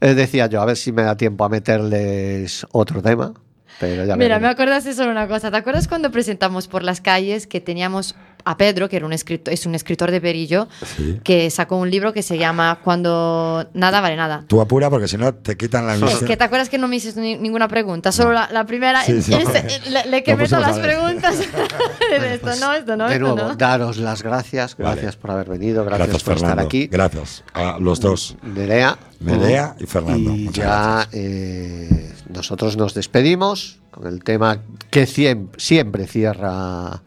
[0.00, 3.32] eh, decía yo, a ver si me da tiempo a meterles otro tema.
[3.78, 5.50] Pero ya Mira, me acordas de solo una cosa.
[5.50, 8.16] ¿Te acuerdas cuando presentamos por las calles que teníamos
[8.46, 11.20] a Pedro, que era un escritor, es un escritor de Perillo, Sí.
[11.24, 14.44] que sacó un libro que se llama Cuando nada vale nada?
[14.46, 16.26] Tú apura porque si no te quitan la Es emisión.
[16.26, 19.02] que te acuerdas que no me hiciste ni- ninguna pregunta, solo la, la primera.
[19.04, 19.34] Sí, sí.
[19.34, 21.36] ese- le, le quemé todas las preguntas.
[22.20, 23.56] De esto no, esto no, de esto nuevo, no.
[23.56, 25.16] daros las gracias, gracias Vale.
[25.20, 26.52] por haber venido, gracias, Gracias, por Fernando.
[26.62, 26.86] estar aquí.
[26.86, 28.36] Gracias a los dos.
[28.42, 28.96] Nerea.
[29.20, 35.48] Nerea y Fernando, Y muchas ya eh, nosotros nos despedimos con el tema que siem-
[35.56, 37.02] siempre cierra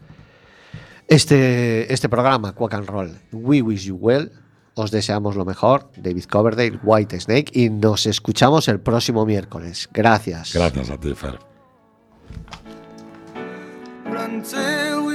[1.10, 3.18] este, este programa, Quack and Roll.
[3.32, 4.30] We wish you well.
[4.74, 5.90] Os deseamos lo mejor.
[5.96, 7.50] David Coverdale, White Snake.
[7.52, 9.88] Y nos escuchamos el próximo miércoles.
[9.92, 10.54] Gracias.
[10.54, 11.38] Gracias a ti, Fer.
[14.06, 15.09] Until